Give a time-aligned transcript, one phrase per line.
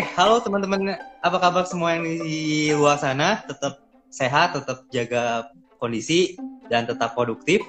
[0.00, 0.96] Halo teman-teman.
[1.20, 3.44] Apa kabar semua yang di luar sana?
[3.44, 6.40] Tetap sehat, tetap jaga kondisi,
[6.72, 7.60] dan tetap produktif.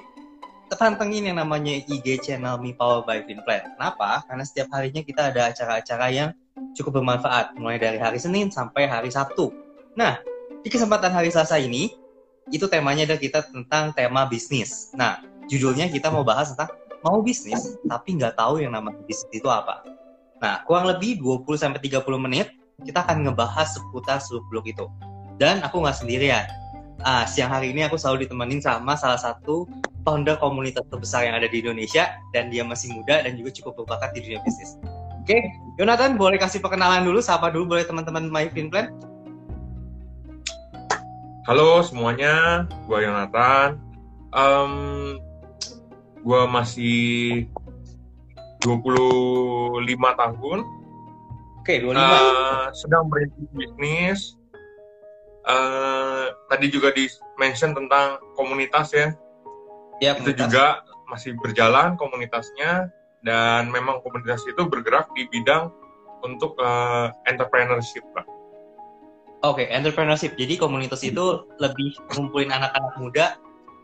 [0.72, 3.76] Pantengin yang namanya IG channel Mi Power by Finplan.
[3.76, 4.24] Kenapa?
[4.24, 6.30] Karena setiap harinya kita ada acara-acara yang
[6.72, 9.52] cukup bermanfaat, mulai dari hari Senin sampai hari Sabtu.
[9.92, 10.16] Nah,
[10.64, 11.92] di kesempatan hari Selasa ini,
[12.48, 14.88] itu temanya adalah kita tentang tema bisnis.
[14.96, 15.20] Nah,
[15.52, 16.72] judulnya kita mau bahas tentang
[17.04, 19.84] mau bisnis, tapi nggak tahu yang namanya bisnis itu apa.
[20.42, 22.50] Nah, kurang lebih 20-30 menit,
[22.82, 24.90] kita akan ngebahas seputar seluk-beluk itu.
[25.38, 26.42] Dan aku nggak sendirian.
[27.06, 29.70] Ah, siang hari ini aku selalu ditemenin sama salah satu
[30.02, 34.18] founder komunitas terbesar yang ada di Indonesia, dan dia masih muda dan juga cukup berbakat
[34.18, 34.82] di dunia bisnis.
[35.22, 35.38] Oke,
[35.78, 38.90] Jonathan boleh kasih perkenalan dulu, sapa dulu boleh teman-teman My Plan?
[41.46, 43.78] Halo semuanya, gue Yonatan.
[44.34, 44.74] Um,
[46.22, 47.46] gue masih
[48.62, 50.58] 25 tahun.
[51.62, 51.94] Oke, 25.
[51.94, 54.20] Uh, sedang berintis bisnis.
[55.42, 59.14] Uh, tadi juga di mention tentang komunitas ya.
[60.02, 62.90] Ya, itu juga masih berjalan komunitasnya
[63.22, 65.70] dan memang komunitas itu bergerak di bidang
[66.26, 68.26] untuk uh, entrepreneurship, Pak.
[69.42, 70.38] Oke, okay, entrepreneurship.
[70.38, 73.26] Jadi komunitas itu lebih ngumpulin anak-anak muda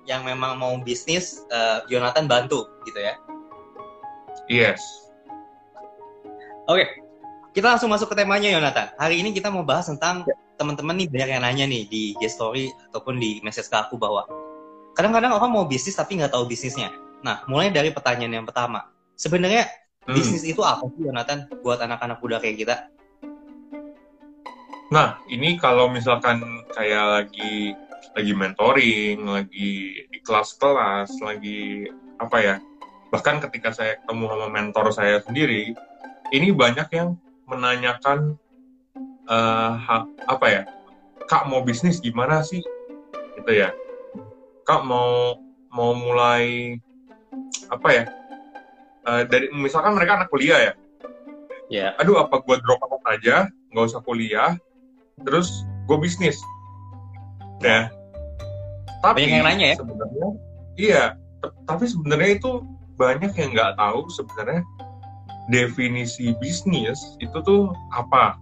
[0.07, 3.19] yang memang mau bisnis, uh, Jonathan bantu gitu ya.
[4.47, 4.79] Yes.
[6.69, 6.87] Oke, okay.
[7.57, 8.95] kita langsung masuk ke temanya Yonatan.
[9.01, 10.37] Hari ini kita mau bahas tentang ya.
[10.61, 14.29] teman-teman nih banyak yang nanya nih di G story ataupun di message ke aku bahwa
[14.93, 16.93] kadang-kadang orang mau bisnis tapi nggak tahu bisnisnya.
[17.25, 18.93] Nah, mulai dari pertanyaan yang pertama.
[19.19, 19.67] Sebenarnya
[20.07, 20.15] hmm.
[20.15, 22.77] bisnis itu apa sih Yonatan buat anak-anak muda kayak kita?
[24.89, 27.77] Nah, ini kalau misalkan saya lagi
[28.17, 32.57] lagi mentoring, lagi di kelas-kelas, lagi apa ya,
[33.09, 35.73] bahkan ketika saya ketemu sama mentor saya sendiri
[36.33, 37.17] ini banyak yang
[37.49, 38.37] menanyakan
[39.29, 40.63] uh, apa ya
[41.29, 42.65] kak mau bisnis gimana sih?
[43.37, 43.73] Gitu ya.
[44.65, 45.37] Kak mau
[45.69, 46.77] mau mulai
[47.69, 48.05] apa ya
[49.05, 50.65] uh, dari misalkan mereka anak kuliah ya.
[50.65, 50.73] Ya.
[51.69, 51.91] Yeah.
[52.01, 54.57] aduh apa gue drop out aja nggak usah kuliah
[55.25, 56.41] terus gue bisnis.
[57.61, 57.93] Ya.
[59.05, 59.77] Tapi Banyak yang nanya ya.
[59.77, 60.29] sebenarnya
[60.75, 61.05] iya
[61.69, 62.65] tapi sebenarnya itu
[62.99, 64.67] banyak yang nggak tahu sebenarnya
[65.49, 68.37] definisi bisnis itu tuh apa.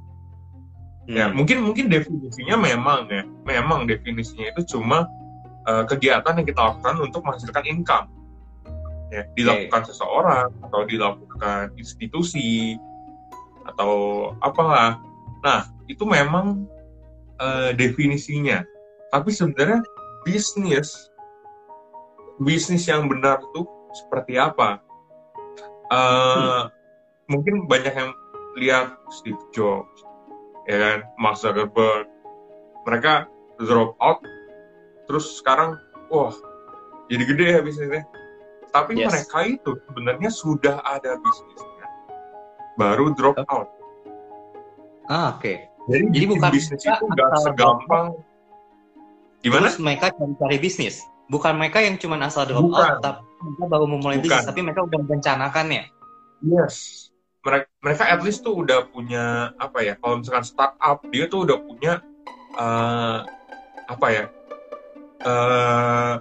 [1.07, 1.15] Ya, hmm.
[1.15, 5.07] Ya mungkin mungkin definisinya memang ya, memang definisinya itu cuma
[5.71, 8.11] uh, kegiatan yang kita lakukan untuk menghasilkan income.
[9.15, 9.91] Ya, dilakukan okay.
[9.95, 12.75] seseorang atau dilakukan institusi
[13.63, 14.99] atau apalah.
[15.47, 16.67] Nah, itu memang
[17.39, 18.67] uh, definisinya.
[19.15, 19.79] Tapi sebenarnya
[20.27, 20.91] bisnis
[22.43, 23.65] bisnis yang benar tuh
[23.97, 24.81] seperti apa.
[25.89, 26.63] Uh, hmm.
[27.27, 28.11] Mungkin banyak yang
[28.59, 30.05] lihat Steve Jobs,
[30.71, 32.07] ya kan, Mark Zuckerberg,
[32.87, 33.27] mereka
[33.59, 34.23] drop out,
[35.11, 35.75] terus sekarang,
[36.11, 36.31] wah,
[37.11, 38.05] jadi gede ya bisnisnya.
[38.71, 39.11] Tapi yes.
[39.11, 41.87] mereka itu sebenarnya sudah ada bisnisnya,
[42.79, 43.69] baru drop out.
[45.11, 45.43] Ah, oke.
[45.43, 45.57] Okay.
[45.87, 48.07] Jadi, jadi bukan bisnis itu nggak segampang.
[49.43, 49.71] Gimana?
[49.71, 52.79] Terus mereka cari-cari bisnis bukan mereka yang cuma asal drop bukan.
[52.79, 54.29] out tapi mereka baru memulai bukan.
[54.31, 55.85] bisnis tapi mereka udah merencanakan ya
[56.45, 57.09] yes
[57.47, 61.59] mereka mereka at least tuh udah punya apa ya kalau misalkan startup dia tuh udah
[61.63, 61.93] punya
[62.59, 63.23] uh,
[63.87, 64.25] apa ya
[65.23, 66.15] uh,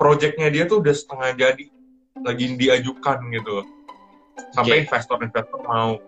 [0.00, 1.64] projectnya dia tuh udah setengah jadi
[2.22, 3.66] lagi diajukan gitu
[4.56, 4.82] sampai okay.
[4.88, 6.00] investor-investor mau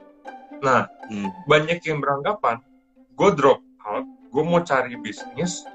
[0.64, 1.28] nah hmm.
[1.44, 2.62] banyak yang beranggapan
[3.14, 5.68] gue drop out gue mau cari bisnis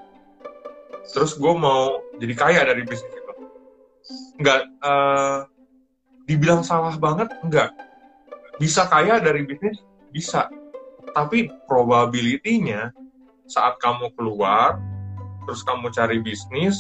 [1.14, 3.19] terus gue mau jadi kaya dari bisnis
[4.40, 5.46] nggak uh,
[6.26, 7.70] dibilang salah banget nggak
[8.62, 9.80] bisa kaya dari bisnis
[10.10, 10.50] bisa
[11.14, 12.94] tapi probability-nya
[13.50, 14.78] saat kamu keluar
[15.46, 16.78] terus kamu cari bisnis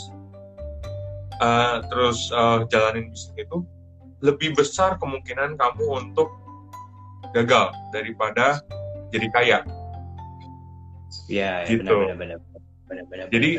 [1.41, 3.65] uh, terus uh, jalanin bisnis itu
[4.19, 6.27] lebih besar kemungkinan kamu untuk
[7.31, 8.59] gagal daripada
[9.09, 9.59] jadi kaya.
[11.25, 11.89] Iya, ya, gitu.
[11.89, 12.37] benar, benar,
[12.85, 13.49] benar, benar, Jadi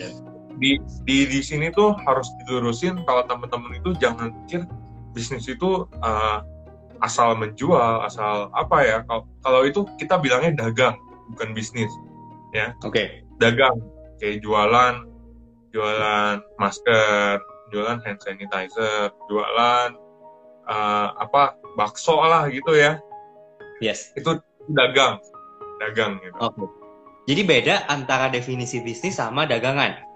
[0.61, 0.77] di
[1.09, 4.69] di di sini tuh harus dilurusin kalau teman-teman itu jangan pikir
[5.17, 6.45] bisnis itu uh,
[7.01, 11.01] asal menjual asal apa ya kalau kalau itu kita bilangnya dagang
[11.33, 11.89] bukan bisnis
[12.53, 12.77] ya.
[12.85, 12.93] Oke.
[12.93, 13.07] Okay.
[13.41, 13.81] dagang
[14.21, 15.09] kayak jualan
[15.73, 17.41] jualan masker
[17.73, 19.97] jualan hand sanitizer jualan
[20.69, 23.01] uh, apa bakso lah gitu ya.
[23.81, 24.13] Yes.
[24.13, 24.45] Itu
[24.77, 25.25] dagang
[25.81, 26.37] dagang gitu.
[26.37, 26.53] Oke.
[26.53, 26.69] Okay.
[27.33, 30.10] jadi beda antara definisi bisnis sama dagangan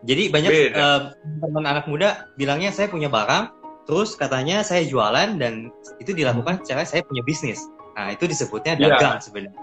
[0.00, 1.12] jadi banyak uh,
[1.44, 3.52] teman anak muda bilangnya saya punya barang,
[3.84, 5.68] terus katanya saya jualan dan
[6.00, 7.60] itu dilakukan secara saya punya bisnis.
[7.92, 8.96] Nah itu disebutnya iya.
[8.96, 9.24] dagang yeah.
[9.24, 9.62] sebenarnya.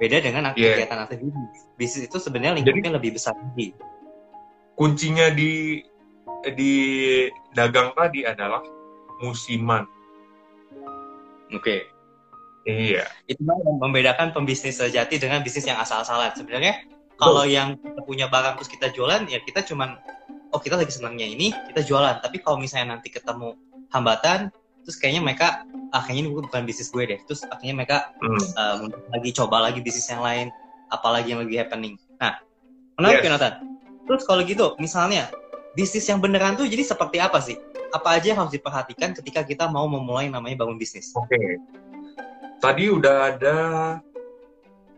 [0.00, 1.04] Beda dengan kegiatan yeah.
[1.04, 1.56] aktivitas.
[1.76, 3.76] Bisnis itu sebenarnya lingkupnya Jadi, lebih besar lagi.
[4.74, 5.84] Kuncinya di
[6.56, 6.74] di
[7.52, 8.64] dagang tadi adalah
[9.20, 9.84] musiman.
[11.52, 11.60] Oke.
[11.60, 11.80] Okay.
[12.64, 13.04] Iya.
[13.28, 16.32] Itu yang membedakan pembisnis sejati dengan bisnis yang asal-asalan.
[16.32, 16.88] Sebenarnya
[17.20, 19.98] kalau yang kita punya barang terus kita jualan, ya kita cuman,
[20.50, 22.20] oh kita lagi senangnya ini, kita jualan.
[22.20, 23.54] Tapi kalau misalnya nanti ketemu
[23.94, 24.50] hambatan,
[24.82, 25.46] terus kayaknya mereka,
[25.94, 27.20] ah kayaknya ini bukan bisnis gue deh.
[27.26, 28.44] Terus akhirnya mereka hmm.
[28.58, 28.80] um,
[29.14, 30.50] lagi coba lagi bisnis yang lain,
[30.90, 31.94] apalagi yang lagi happening.
[32.18, 32.38] Nah,
[32.98, 33.30] menarik yes.
[33.30, 33.54] Nathan.
[34.04, 35.30] Terus kalau gitu, misalnya
[35.78, 37.56] bisnis yang beneran tuh jadi seperti apa sih?
[37.94, 41.14] Apa aja yang harus diperhatikan ketika kita mau memulai namanya bangun bisnis?
[41.14, 41.62] Oke, okay
[42.64, 43.56] tadi udah ada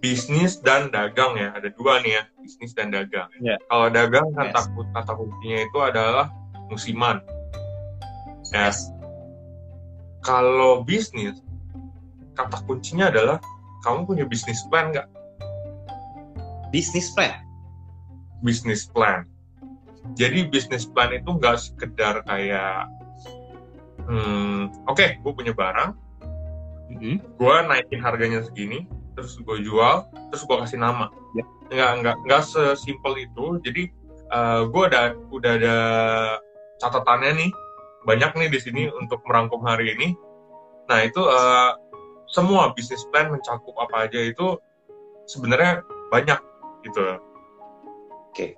[0.06, 3.26] bisnis dan dagang ya, ada dua nih ya, bisnis dan dagang.
[3.42, 3.58] Yeah.
[3.66, 4.54] Kalau dagang kan yes.
[4.54, 6.26] takut kata kuncinya itu adalah
[6.70, 7.18] musiman.
[8.54, 8.70] Ya.
[8.70, 8.94] Yes.
[10.22, 11.42] Kalau bisnis,
[12.38, 13.42] kata kuncinya adalah
[13.82, 15.10] kamu punya bisnis plan nggak?
[16.70, 17.42] Bisnis plan.
[18.46, 19.26] Bisnis plan.
[20.14, 22.86] Jadi bisnis plan itu nggak sekedar kayak,
[24.06, 25.98] hmm, oke, okay, gue punya barang,
[26.94, 27.16] mm-hmm.
[27.42, 31.46] gue naikin harganya segini terus gue jual terus gue kasih nama yeah.
[31.72, 33.82] nggak nggak nggak sesimpel itu jadi
[34.30, 35.02] uh, eh, gue ada
[35.32, 35.76] udah ada
[36.78, 37.50] catatannya nih
[38.04, 40.12] banyak nih di sini untuk merangkum hari ini
[40.86, 41.74] nah itu uh,
[42.30, 44.60] semua bisnis plan mencakup apa aja itu
[45.26, 45.82] sebenarnya
[46.12, 46.38] banyak
[46.86, 47.18] gitu oke
[48.30, 48.54] okay.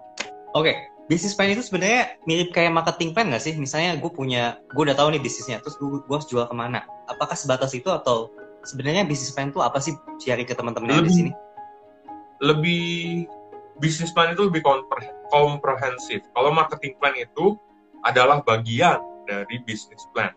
[0.52, 0.76] oke okay
[1.08, 3.56] bisnis plan itu sebenarnya mirip kayak marketing plan nggak sih?
[3.56, 6.84] Misalnya gue punya, gue udah tahu nih bisnisnya, terus gue, gue harus jual ke mana?
[7.08, 8.28] Apakah sebatas itu atau
[8.64, 9.94] sebenarnya bisnis plan itu apa sih?
[10.22, 11.32] Cari ke teman-teman di sini.
[12.42, 13.26] Lebih
[13.78, 14.62] bisnis plan itu lebih
[15.30, 16.22] komprehensif.
[16.34, 17.58] Kalau marketing plan itu
[18.06, 20.32] adalah bagian dari bisnis plan.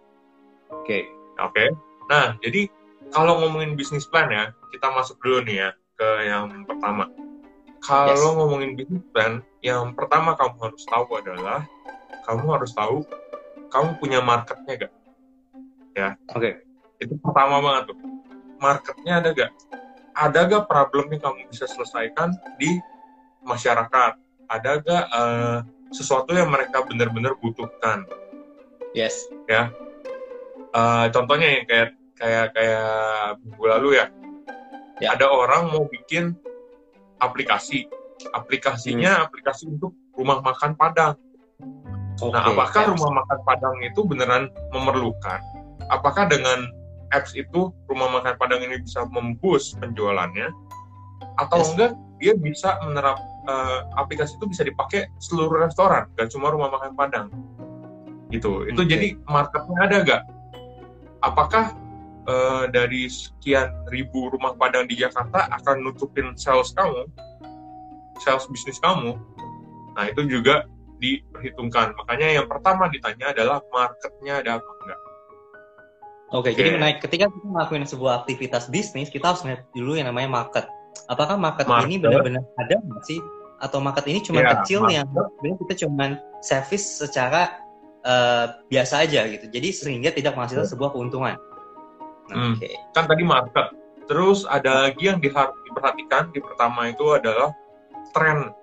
[0.73, 0.85] Oke.
[0.85, 1.03] Okay.
[1.41, 1.53] Oke.
[1.56, 1.68] Okay?
[2.09, 2.68] Nah, jadi
[3.13, 7.06] kalau ngomongin bisnis plan ya, kita masuk dulu nih ya ke yang pertama
[7.81, 8.38] kalau yes.
[8.38, 11.65] ngomongin bisnis plan, yang pertama kamu harus tahu adalah
[12.29, 13.01] kamu harus tahu
[13.73, 14.94] kamu punya marketnya gak?
[15.97, 16.09] Ya.
[16.29, 16.38] Oke.
[16.38, 16.53] Okay.
[17.01, 17.98] Itu pertama banget tuh.
[18.62, 19.51] Marketnya ada gak?
[20.13, 22.77] Ada gak problem yang kamu bisa selesaikan di
[23.42, 24.21] masyarakat?
[24.45, 25.59] Ada gak uh,
[25.89, 28.06] sesuatu yang mereka benar-benar butuhkan?
[28.94, 29.25] Yes.
[29.50, 29.74] Ya.
[30.71, 34.06] Uh, contohnya yang kayak kayak kayak minggu lalu ya.
[35.01, 35.18] ya.
[35.18, 36.38] Ada orang mau bikin
[37.18, 37.89] aplikasi.
[38.38, 39.25] Aplikasinya hmm.
[39.25, 41.18] aplikasi untuk rumah makan Padang.
[42.21, 45.42] Okay, nah, apakah rumah makan Padang itu beneran memerlukan?
[45.89, 46.69] Apakah dengan
[47.12, 50.52] apps itu rumah makan Padang ini bisa memboost penjualannya?
[51.40, 51.69] Atau yes.
[51.75, 51.92] enggak
[52.22, 53.18] dia bisa menerap
[53.50, 57.28] uh, aplikasi itu bisa dipakai seluruh restoran, gak cuma rumah makan Padang.
[58.31, 58.72] Gitu.
[58.72, 58.90] Itu okay.
[58.90, 60.24] jadi marketnya ada gak?
[61.22, 61.75] Apakah
[62.25, 67.07] uh, dari sekian ribu rumah padang di Jakarta akan nutupin sales kamu,
[68.22, 69.18] sales bisnis kamu.
[69.98, 70.66] Nah itu juga
[71.02, 71.98] diperhitungkan.
[71.98, 75.00] Makanya yang pertama ditanya adalah marketnya ada apa enggak.
[76.31, 80.07] Oke, okay, jadi menaik ketika kita melakukan sebuah aktivitas bisnis, kita harus melihat dulu yang
[80.07, 80.66] namanya market.
[81.11, 81.92] Apakah market, market.
[81.92, 83.19] ini benar-benar ada nggak sih?
[83.59, 84.95] Atau market ini cuma yeah, kecil market.
[84.95, 86.06] yang sebenarnya kita cuma
[86.40, 87.59] service secara
[88.07, 89.45] uh, biasa aja gitu.
[89.52, 91.35] Jadi sehingga tidak menghasilkan sebuah keuntungan.
[92.31, 92.56] Hmm.
[92.56, 92.80] Okay.
[92.95, 93.76] Kan tadi market.
[94.07, 97.52] Terus ada lagi yang diperhatikan di pertama itu adalah
[98.16, 98.56] tren.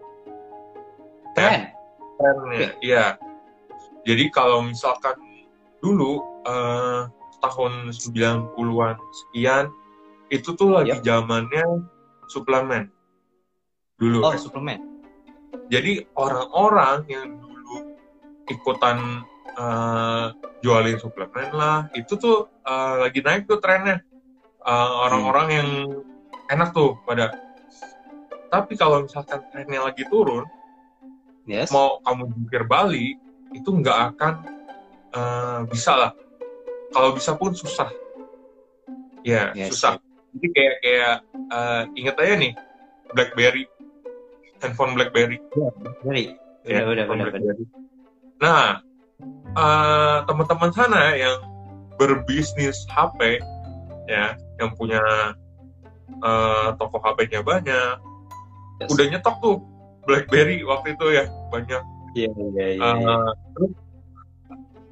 [1.37, 1.69] Tren.
[2.17, 3.21] Trennya, iya.
[4.09, 5.15] Jadi kalau misalkan
[5.85, 7.07] dulu uh,
[7.41, 9.71] tahun 90-an sekian
[10.29, 11.05] itu tuh lagi yep.
[11.05, 11.87] zamannya
[12.29, 12.93] suplemen.
[13.97, 14.23] Dulu.
[14.23, 14.79] Oh, suplemen.
[15.73, 17.97] Jadi orang-orang yang dulu
[18.49, 19.25] ikutan
[19.59, 24.01] uh, jualin suplemen lah itu tuh uh, lagi naik tuh trennya
[24.65, 25.57] uh, orang-orang hmm.
[25.57, 25.69] yang
[26.49, 27.35] enak tuh pada
[28.49, 30.49] tapi kalau misalkan trennya lagi turun
[31.45, 31.69] yes.
[31.69, 33.17] mau kamu jungkir balik
[33.53, 34.35] itu nggak akan
[35.13, 36.13] uh, bisa lah
[36.93, 37.89] kalau bisa pun susah.
[39.27, 39.75] Ya yes.
[39.75, 40.01] susah.
[40.37, 41.15] Jadi kayak kayak
[41.51, 42.53] uh, inget aja nih
[43.13, 43.65] BlackBerry.
[44.59, 45.39] Handphone BlackBerry.
[45.55, 46.25] Ya, BlackBerry.
[46.69, 47.55] Ya, udah, udah, udah,
[48.39, 48.85] nah
[49.57, 51.41] uh, teman-teman sana yang
[51.97, 53.41] berbisnis HP
[54.05, 55.01] ya yang punya
[56.21, 57.97] uh, toko HP-nya banyak
[58.85, 58.89] yes.
[58.93, 59.57] udah nyetok tuh
[60.09, 61.83] BlackBerry waktu itu ya banyak.
[62.17, 63.73] Yeah, yeah, yeah, uh, terus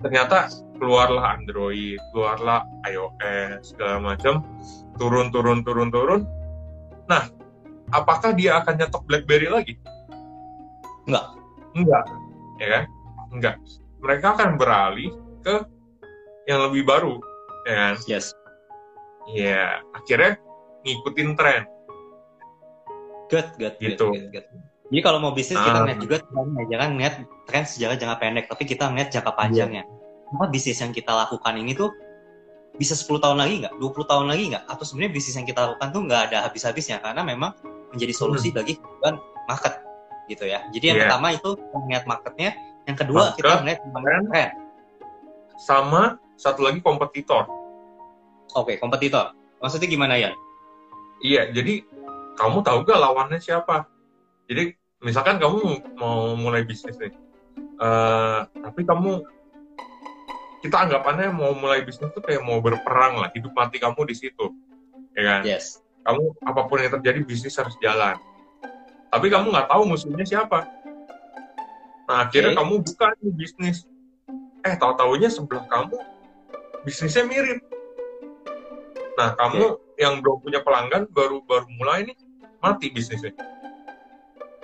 [0.05, 0.39] ternyata
[0.79, 4.45] keluarlah Android keluarlah iOS segala macam
[5.01, 6.21] turun turun turun turun
[7.11, 7.29] nah
[7.93, 9.75] apakah dia akan nyetok BlackBerry lagi
[11.07, 11.27] enggak
[11.77, 12.05] enggak
[12.61, 12.85] ya kan
[13.33, 13.55] enggak
[14.01, 15.11] mereka akan beralih
[15.43, 15.67] ke
[16.47, 17.19] yang lebih baru,
[17.67, 17.95] ya kan?
[18.07, 18.31] Yes.
[19.27, 20.39] Ya, akhirnya
[20.87, 21.67] ngikutin tren.
[23.27, 23.99] Good, good, Gitu.
[23.99, 24.47] good, good, good.
[24.87, 25.83] Jadi kalau mau bisnis kita Ah.
[25.83, 27.15] ngeliat juga jangan jangan ngeliat
[27.51, 29.83] tren sejarah jangka pendek, tapi kita ngeliat jangka panjangnya.
[30.35, 31.95] Apa bisnis yang kita lakukan ini tuh
[32.77, 35.89] bisa 10 tahun lagi nggak, 20 tahun lagi nggak, atau sebenarnya bisnis yang kita lakukan
[35.97, 37.57] tuh nggak ada habis-habisnya karena memang
[37.95, 39.17] menjadi solusi bagi kebutuhan
[39.49, 39.81] market
[40.29, 40.61] gitu ya.
[40.75, 41.05] Jadi yang Iya.
[41.09, 41.51] pertama itu
[41.87, 42.51] melihat marketnya,
[42.85, 44.23] yang kedua Market, kita melihat tren.
[44.29, 44.51] tren.
[45.57, 46.03] Sama
[46.37, 47.49] satu lagi kompetitor.
[48.53, 49.33] Oke, kompetitor.
[49.63, 50.31] Maksudnya gimana ya?
[51.25, 51.81] Iya, jadi
[52.37, 53.89] kamu tahu gak lawannya siapa?
[54.53, 57.13] Jadi misalkan kamu mau mulai bisnis nih,
[57.81, 59.25] eh, tapi kamu
[60.65, 64.47] kita anggapannya mau mulai bisnis tuh kayak mau berperang lah, hidup mati kamu di situ,
[65.13, 65.41] ya kan?
[65.45, 65.85] Yes.
[66.07, 68.17] Kamu apa pun yang terjadi bisnis harus jalan.
[69.11, 70.67] Tapi kamu nggak tahu musuhnya siapa.
[72.07, 72.59] Nah akhirnya Oke.
[72.63, 73.77] kamu buka nih bisnis,
[74.63, 75.99] eh tahu taunya sebelah kamu
[76.87, 77.59] bisnisnya mirip.
[79.19, 82.17] Nah kamu yang belum punya pelanggan baru baru mulai nih
[82.63, 83.35] mati bisnisnya.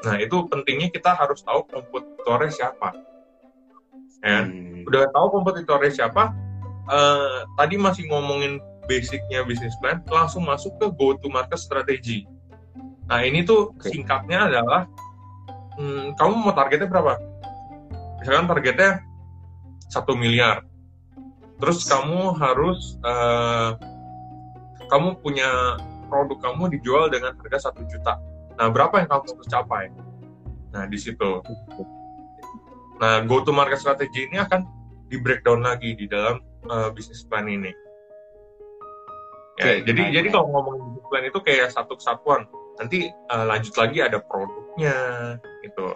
[0.02, 2.94] Nah itu pentingnya kita harus tahu kompetitornya siapa.
[4.22, 4.46] Ya kan?
[4.54, 4.86] Hmm.
[4.86, 6.34] udah tahu kompetitornya siapa,
[6.90, 12.26] eh, tadi masih ngomongin basicnya bisnis plan, langsung masuk ke go to market strategy.
[13.06, 13.90] Nah ini tuh Oke.
[13.90, 14.86] singkatnya adalah,
[15.78, 17.18] hmm, kamu mau targetnya berapa?
[18.22, 18.90] Misalkan targetnya
[19.90, 20.66] satu miliar,
[21.58, 23.70] terus kamu harus, eh,
[24.90, 25.78] kamu punya
[26.12, 28.20] produk kamu dijual dengan harga satu juta.
[28.60, 29.88] Nah berapa yang kamu harus capai?
[30.76, 31.40] Nah di situ.
[33.02, 34.62] Nah, go to market strategy ini akan
[35.10, 36.38] di breakdown lagi di dalam
[36.70, 37.74] uh, bisnis plan ini.
[39.58, 42.46] Ya, Oke, jadi menarik, jadi kalau ngomongin bisnis plan itu kayak satu kesatuan.
[42.78, 44.96] Nanti uh, lanjut lagi ada produknya
[45.66, 45.90] gitu.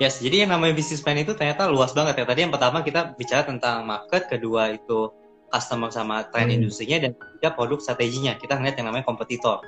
[0.00, 2.24] Yes, jadi yang namanya bisnis plan itu ternyata luas banget ya.
[2.28, 5.08] Tadi yang pertama kita bicara tentang market, kedua itu
[5.50, 6.56] customer sama tren Hmm.
[6.60, 8.36] industrinya, dan ketiga produk strateginya.
[8.36, 9.60] Kita ngeliat yang namanya kompetitor.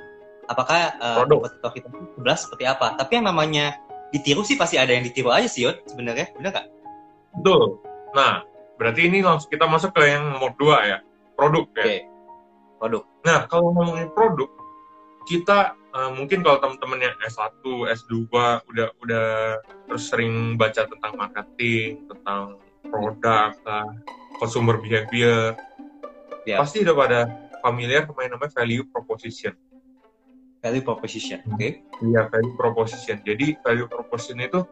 [0.48, 1.48] Apakah uh, Produk.
[1.48, 2.86] kompetitor kita itu sebelah seperti apa?
[2.96, 3.76] Tapi yang namanya
[4.12, 6.30] ditiru sih pasti ada yang ditiru aja sih, Yud, sebenarnya.
[6.36, 6.68] Bener nggak?
[7.40, 7.80] Betul.
[8.12, 8.44] Nah,
[8.76, 10.98] berarti ini langsung kita masuk ke yang nomor dua ya,
[11.34, 11.82] produk ya.
[11.82, 11.96] Oke.
[12.76, 13.02] Produk.
[13.24, 14.50] Nah, kalau ngomongin produk,
[15.24, 18.12] kita uh, mungkin kalau teman-teman yang S1, S2
[18.68, 19.26] udah udah
[19.88, 22.58] terus sering baca tentang marketing, tentang
[22.90, 23.86] produk, lah,
[24.36, 25.56] consumer behavior,
[26.42, 26.58] Ya.
[26.58, 27.20] pasti udah pada
[27.62, 29.54] familiar sama yang namanya value proposition.
[30.62, 31.42] Value proposition.
[31.50, 31.82] Oke.
[32.06, 33.18] Iya, value proposition.
[33.26, 34.62] Jadi value proposition itu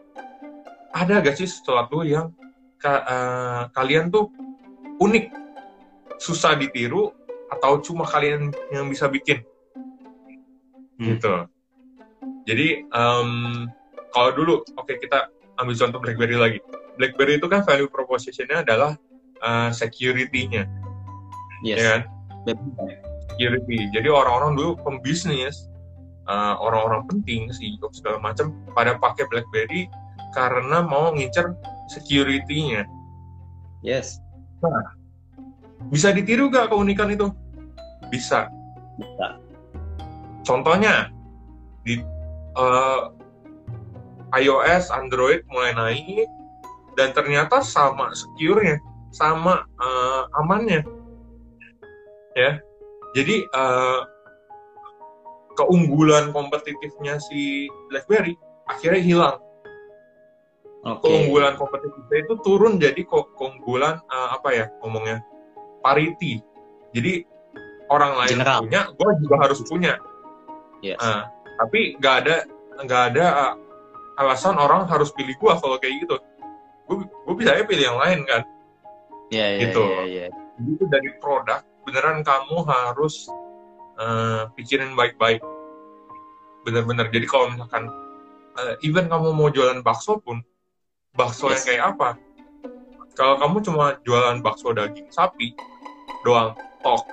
[0.95, 2.31] ada gak sih sesuatu yang
[2.79, 4.31] ka- eh, kalian tuh
[5.03, 5.35] unik,
[6.23, 7.11] susah ditiru,
[7.51, 9.43] atau cuma kalian yang bisa bikin?
[11.01, 11.17] Hmm.
[11.17, 11.33] gitu.
[12.45, 13.31] Jadi em,
[14.13, 16.59] kalau dulu, oke kita ambil contoh BlackBerry lagi.
[17.01, 18.95] BlackBerry itu kan value proposition-nya adalah
[19.41, 20.69] eh, security-nya,
[21.65, 21.81] Yes.
[21.81, 22.01] ya kan?
[22.45, 22.89] Betul.
[23.33, 23.89] Security.
[23.97, 25.70] Jadi orang-orang dulu pembisnis,
[26.29, 29.89] eh, orang-orang penting, CEO segala macam, pada pakai BlackBerry
[30.35, 31.55] karena mau ngincer
[31.91, 32.87] security-nya.
[33.83, 34.21] Yes.
[35.89, 37.33] Bisa ditiru gak keunikan itu?
[38.13, 38.53] Bisa.
[39.01, 39.41] Bisa.
[40.45, 41.09] Contohnya
[41.83, 41.99] di
[42.57, 43.03] eh,
[44.31, 46.29] iOS, Android mulai naik
[46.95, 48.79] dan ternyata sama secure-nya,
[49.11, 50.85] sama eh, amannya.
[52.39, 52.61] Ya.
[53.17, 54.01] Jadi eh,
[55.61, 58.33] keunggulan kompetitifnya si BlackBerry
[58.65, 59.37] akhirnya hilang.
[60.81, 61.05] Oke.
[61.05, 65.21] Keunggulan kompetitifnya itu turun jadi kok keunggulan eh, apa ya ngomongnya?
[65.81, 66.45] parity.
[66.93, 67.25] Jadi
[67.91, 68.61] orang lain General.
[68.63, 69.95] punya, gue juga harus punya.
[70.85, 71.01] Yes.
[71.01, 71.29] Nah,
[71.61, 72.37] tapi nggak ada
[72.81, 73.55] nggak ada uh,
[74.21, 76.17] alasan orang harus pilih gua kalau kayak gitu.
[76.89, 78.43] Gue gue bisa aja pilih yang lain kan.
[79.31, 79.83] Iya, iya, gitu.
[79.85, 80.27] iya, iya.
[80.61, 83.29] Jadi itu dari produk beneran kamu harus
[83.97, 85.41] uh, pikirin baik-baik.
[86.63, 87.09] Bener-bener.
[87.09, 87.89] Jadi kalau misalkan
[88.55, 90.41] uh, even kamu mau jualan bakso pun
[91.13, 91.67] bakso yang Yes.
[91.67, 92.09] kayak apa?
[93.13, 95.53] Kalau kamu cuma jualan bakso daging sapi
[96.21, 97.05] doang, tok,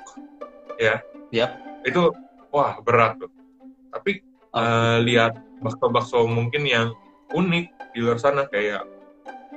[0.77, 0.99] ya,
[1.31, 1.57] Yap.
[1.83, 2.11] itu
[2.49, 3.31] wah berat tuh.
[3.89, 4.59] Tapi Oke.
[4.59, 6.93] eh, lihat bakso-bakso mungkin yang
[7.33, 8.83] unik di luar sana kayak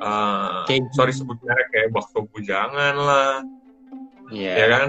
[0.01, 3.33] eh, Kayak- sorry sebut merek kayak bakso bujangan lah
[4.31, 4.55] Iya.
[4.55, 4.89] ya kan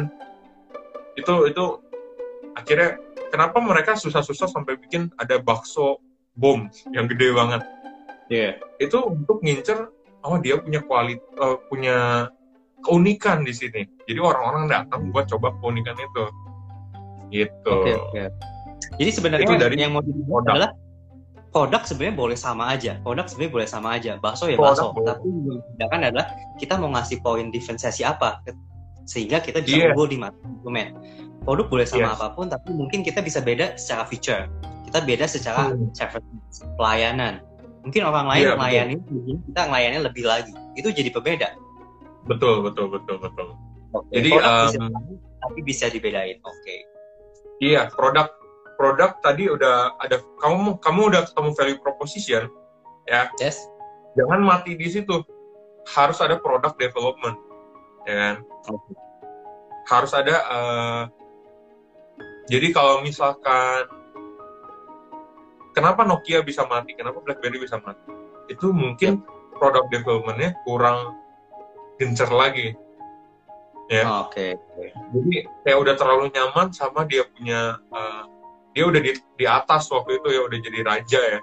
[1.13, 1.63] itu itu
[2.53, 2.95] akhirnya
[3.31, 5.97] kenapa mereka susah-susah sampai bikin ada bakso
[6.35, 7.63] bom yang gede banget
[8.31, 8.59] Iya.
[8.79, 9.91] itu untuk ngincer
[10.23, 11.23] oh dia punya kualitas
[11.67, 12.27] punya
[12.83, 16.23] keunikan di sini jadi orang-orang datang buat coba keunikan itu
[17.31, 18.23] gitu Oke, oke.
[18.99, 20.51] Jadi sebenarnya Itu dari yang mau produk.
[20.51, 20.71] adalah
[21.53, 22.97] produk sebenarnya boleh sama aja.
[22.99, 24.11] Produk sebenarnya boleh sama aja.
[24.19, 24.91] Bakso ya bakso.
[24.91, 26.27] Tapi yang membedakan adalah
[26.59, 28.41] kita mau ngasih poin diferensiasi apa
[29.05, 29.87] sehingga kita bisa Iya.
[29.93, 30.93] unggul di mata konsumen.
[31.41, 32.15] Produk boleh sama Yes.
[32.21, 34.45] apa pun, tapi mungkin kita bisa beda secara feature.
[34.91, 35.87] kita beda secara Hmm.
[35.95, 36.27] service
[36.75, 37.39] pelayanan.
[37.79, 38.95] Mungkin orang lain Iya, melayani,
[39.47, 40.51] kita ngelayannya lebih lagi.
[40.75, 41.47] Itu jadi berbeda.
[42.27, 43.47] betul betul betul betul
[43.91, 44.99] Oke, Jadi, bisa um, sama,
[45.41, 46.37] tapi bisa dibedain.
[46.43, 46.75] Oke.
[47.59, 48.29] iya produk
[48.77, 52.43] produk tadi udah ada kamu kamu udah ketemu value proposition
[53.39, 53.57] Yes.
[54.13, 55.23] jangan mati di situ
[55.87, 57.37] harus ada product development
[58.07, 58.35] ya kan
[59.91, 61.03] harus ada eh,
[62.49, 63.87] jadi kalau misalkan
[65.75, 68.03] kenapa Nokia bisa mati kenapa BlackBerry bisa mati
[68.49, 69.23] itu mungkin
[69.55, 71.15] product developmentnya kurang
[72.01, 72.73] gencer lagi
[73.91, 74.55] ya Oke.
[74.55, 74.85] oke.
[75.13, 75.35] jadi
[75.67, 78.23] kayak udah terlalu nyaman sama dia punya eh,
[78.71, 81.41] dia udah di, di atas waktu itu ya udah jadi raja ya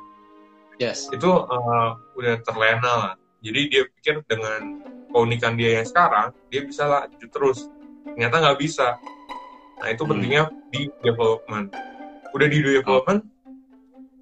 [0.78, 1.10] Yes.
[1.10, 3.14] itu eh, udah terlena lah.
[3.38, 7.58] Jadi dia pikir dengan keunikan dia yang sekarang, dia bisa lanjut terus.
[8.04, 8.98] Ternyata nggak bisa.
[9.78, 10.10] Nah itu Hmm.
[10.10, 11.70] pentingnya di development.
[12.34, 13.20] Udah di development,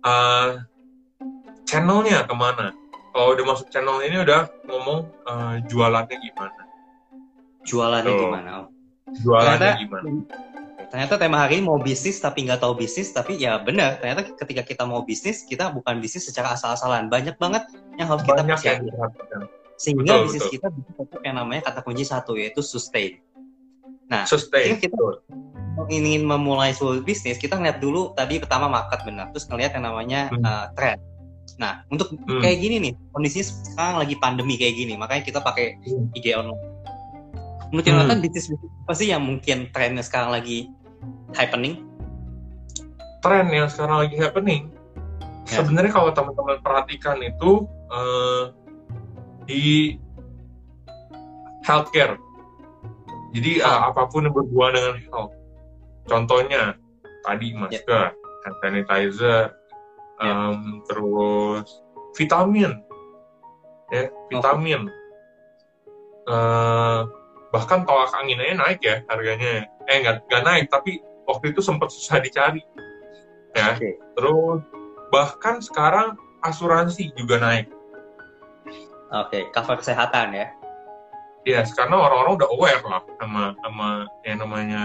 [0.02, 0.50] eh,
[1.64, 2.76] channelnya ke mana?
[3.10, 6.62] Kalau udah masuk channel ini udah ngomong eh, jualannya gimana?
[7.64, 8.20] Jualannya Tuh.
[8.20, 8.50] gimana?
[9.16, 10.08] Jualannya Ternyata- gimana?
[10.86, 13.98] Ternyata tema hari ini mau bisnis tapi nggak tahu bisnis tapi ya benar.
[13.98, 17.10] Ternyata ketika kita mau bisnis kita bukan bisnis secara asal-asalan.
[17.10, 17.66] Banyak banget
[17.98, 18.86] yang harus kita persiapkan.
[19.76, 20.54] Sehingga Betul, bisnis betul.
[20.56, 23.20] kita bisa tetap yang namanya kata kunci satu yaitu sustain.
[24.08, 24.78] Nah, Sustain.
[24.78, 25.20] Kita- Betul.
[25.92, 30.32] ingin memulai sebuah bisnis kita ngeliat dulu tadi pertama market benar, terus ngeliat yang namanya
[30.32, 30.40] Hmm.
[30.40, 30.98] uh, trend.
[31.60, 32.40] Nah, untuk Hmm.
[32.40, 33.44] kayak gini nih, kondisinya
[33.76, 36.08] sekarang lagi pandemi kayak gini, makanya kita pakai Hmm.
[36.16, 36.58] IG online.
[37.70, 37.92] Menurut Hmm.
[37.98, 40.70] Jonathan, bisnis apa sih yang mungkin trennya sekarang lagi
[41.34, 41.82] happening?
[43.18, 44.70] tren yang sekarang lagi happening?
[45.46, 45.62] Ya.
[45.62, 48.44] sebenarnya kalau teman-teman perhatikan itu eh,
[49.46, 49.94] di
[51.62, 52.18] healthcare.
[53.30, 55.34] Jadi eh, apa pun yang berhubungan dengan health.
[56.06, 56.74] Contohnya
[57.22, 59.50] tadi masker hand sanitizer
[60.16, 60.32] Ya.
[60.48, 61.68] em, terus
[62.16, 62.72] vitamin.
[63.90, 64.88] Ya vitamin.
[66.26, 67.00] Eh,
[67.56, 69.64] bahkan tolak angin aja naik ya harganya.
[69.88, 72.60] Eh nggak nggak naik tapi waktu itu sempat susah dicari.
[73.56, 73.72] Ya.
[73.72, 73.96] Oke.
[74.12, 74.60] terus
[75.08, 77.72] bahkan sekarang asuransi juga naik.
[79.08, 80.52] Oke, cover kesehatan ya.
[81.46, 83.88] ya karena orang-orang udah aware lah sama sama
[84.28, 84.82] yang namanya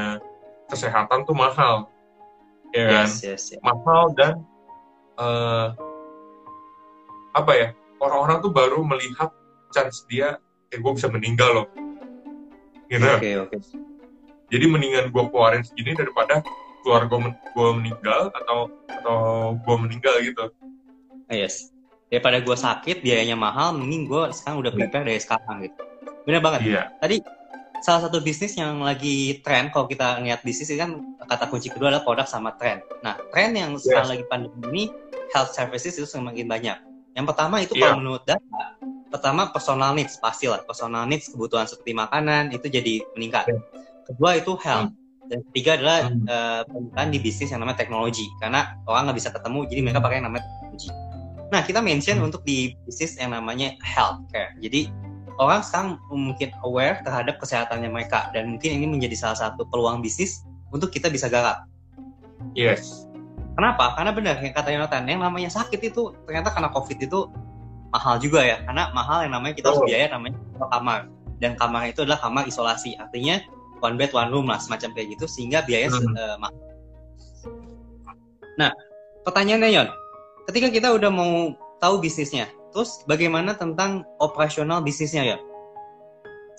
[0.71, 1.91] kesehatan tuh mahal.
[2.71, 3.11] Ya kan?
[3.11, 3.59] Yes, yes, yes.
[3.59, 4.47] mahal dan
[5.19, 5.67] eh,
[7.35, 7.67] apa ya
[7.99, 9.35] orang-orang tuh baru melihat
[9.75, 10.39] chance dia
[10.71, 11.67] eh gue bisa meninggal loh
[12.91, 13.57] gitu Oke, oke.
[14.51, 16.43] jadi mendingan gue keluarin segini daripada
[16.83, 19.19] keluarga gue meninggal atau atau
[19.55, 20.45] gue meninggal gitu
[21.25, 21.71] Ah, Yes.
[22.11, 25.79] Daripada gue sakit, biayanya mahal, mending gue sekarang udah prepare dari sekarang gitu.
[26.27, 26.67] Bener banget.
[26.67, 27.23] iya Tadi
[27.79, 30.91] salah satu bisnis yang lagi tren kalau kita lihat bisnis ini kan
[31.23, 32.83] kata kunci kedua adalah produk sama tren.
[32.99, 34.83] Nah, tren yang sekarang lagi pandemi ini
[35.31, 36.77] health services itu semakin banyak.
[37.15, 37.81] Yang pertama itu Iya.
[37.81, 38.63] kalau menurut data,
[39.11, 43.51] pertama personal needs pastilah personal needs kebutuhan seperti makanan itu jadi meningkat.
[43.51, 43.59] Iya.
[44.07, 44.95] Kedua itu health.
[45.31, 46.27] Dan ketiga adalah Hmm.
[46.67, 50.27] pembukaan di bisnis yang namanya teknologi karena orang nggak bisa ketemu jadi mereka pakai yang
[50.27, 50.89] namanya teknologi.
[51.51, 52.27] Nah kita mention Hmm.
[52.31, 54.51] untuk di bisnis yang namanya healthcare.
[54.59, 54.91] Jadi
[55.39, 60.43] orang sekarang mungkin aware terhadap kesehatannya mereka dan mungkin ini menjadi salah satu peluang bisnis
[60.71, 61.63] untuk kita bisa garap.
[62.57, 63.07] yes
[63.51, 63.93] Kenapa?
[63.99, 67.27] Karena benar yang kata Yonatan, yang namanya sakit itu ternyata karena COVID itu
[67.91, 68.57] mahal juga ya.
[68.63, 70.99] Karena mahal yang namanya kita harus biaya namanya kamar.
[71.37, 72.95] Dan kamar itu adalah kamar isolasi.
[72.95, 73.39] Artinya
[73.79, 76.13] one bed one room lah semacam kayak gitu sehingga biaya Hmm.
[76.13, 76.55] eh, mahal.
[78.55, 78.69] Nah,
[79.23, 79.87] pertanyaannya Yon,
[80.45, 85.37] ketika kita udah mau tahu bisnisnya, terus bagaimana tentang operasional bisnisnya ya?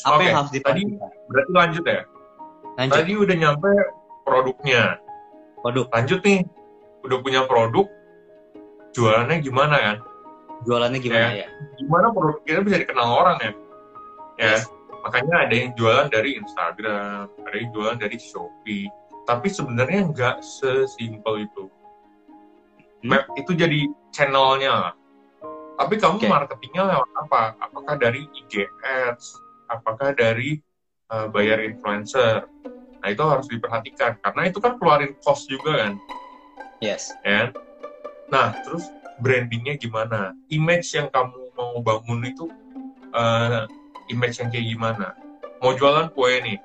[0.03, 0.99] Apa Oke, yang harus tadi-
[1.31, 2.03] berarti lanjut ya
[2.75, 3.71] Lanjut, tadi udah nyampe
[4.27, 4.99] produknya
[5.62, 5.87] produk.
[5.95, 6.40] lanjut nih
[7.07, 7.87] udah punya produk
[8.90, 9.97] jualannya gimana kan
[10.62, 11.48] Jualannya gimana ya?
[11.75, 13.53] gimana produk kita bisa dikenal orang ya
[14.38, 14.66] ya Yes.
[15.03, 18.87] makanya ada yang jualan dari Instagram ada yang jualan dari Shopee
[19.22, 21.66] tapi sebenarnya nggak sesimpel itu
[23.03, 23.11] Hmm.
[23.11, 24.94] Map itu jadi channelnya lah.
[25.75, 26.29] tapi kamu Oke.
[26.29, 29.35] marketingnya lewat apa apakah dari IG Ads
[29.66, 30.62] apakah dari
[31.09, 32.46] uh, bayar influencer
[33.03, 35.92] nah itu harus diperhatikan karena itu kan keluarin cost juga kan
[36.79, 37.11] Yes.
[37.20, 37.51] ya.
[38.27, 38.87] Nah, terus
[39.22, 40.35] brandingnya gimana?
[40.50, 42.50] Image yang kamu mau bangun itu
[43.14, 43.62] eh,
[44.11, 45.06] image yang kayak gimana?
[45.62, 46.58] Mau jualan kue nih,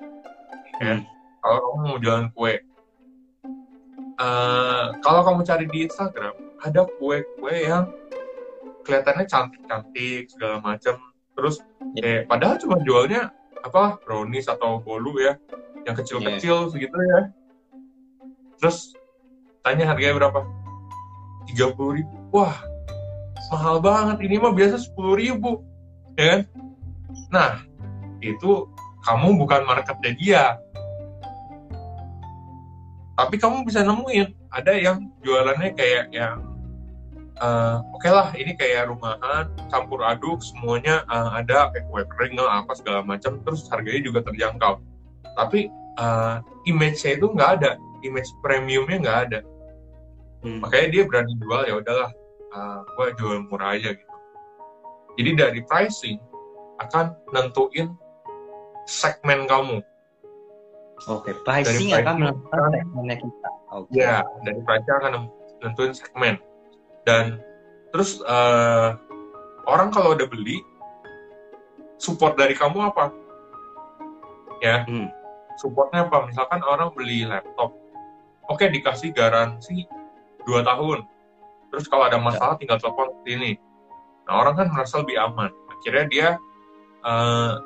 [0.81, 0.97] ya.
[0.97, 1.01] Hmm.
[1.37, 2.53] Kalau kamu mau jualan kue,
[4.17, 6.33] eh, kalau kamu cari di Instagram
[6.65, 7.93] ada kue-kue yang
[8.81, 10.97] kelihatannya cantik-cantik segala macam.
[11.37, 11.61] Terus,
[12.01, 13.29] eh, padahal cuma jualnya
[13.61, 15.37] apa brownies atau bolu ya,
[15.85, 17.29] yang kecil-kecil segitu ya.
[18.57, 18.97] Terus
[19.61, 20.41] tanya harganya berapa?
[21.47, 22.13] Tiga puluh ribu.
[22.35, 22.59] Wah
[23.53, 24.17] mahal banget.
[24.27, 25.63] Ini mah biasa sepuluh ribu
[26.19, 26.41] ya kan?
[27.31, 27.51] Nah
[28.19, 28.67] itu
[29.07, 30.43] kamu bukan marketnya dia.
[33.17, 34.35] Tapi kamu bisa nemuin.
[34.53, 36.43] Ada yang jualannya kayak yang
[37.41, 42.37] uh, oke okay lah ini kayak rumahan campur aduk semuanya uh, ada kayak kue kering
[42.39, 44.83] apa segala macam terus harganya juga terjangkau.
[45.33, 47.71] Tapi uh, image-nya itu nggak ada.
[48.05, 49.39] Image premiumnya nggak ada
[50.47, 50.63] hmm.
[50.63, 52.09] makanya dia berani jual ya udahlah
[52.55, 54.15] uh, gue jual murah aja gitu
[55.19, 56.17] jadi dari pricing
[56.79, 57.91] akan nentuin
[58.87, 59.83] segmen kamu
[61.05, 63.49] Oke, okay, pricing, pricing akan menentukan segmennya kita.
[63.69, 64.01] Okay.
[64.01, 65.11] Ya, dari pricing akan
[65.61, 66.35] menentukan segmen.
[67.05, 67.37] Dan
[67.93, 68.97] terus uh,
[69.69, 70.57] orang kalau udah beli,
[72.01, 73.13] support dari kamu apa?
[74.65, 75.05] Ya, hmm.
[75.61, 76.25] supportnya apa?
[76.25, 77.77] Misalkan orang beli laptop,
[78.49, 79.85] oke okay, dikasih garansi
[80.47, 81.03] 2 tahun.
[81.67, 82.59] Terus kalau ada masalah ya.
[82.63, 83.59] tinggal telepon ini.
[84.25, 85.51] Nah orang kan merasa lebih aman.
[85.77, 86.27] Akhirnya dia
[87.03, 87.59] uh,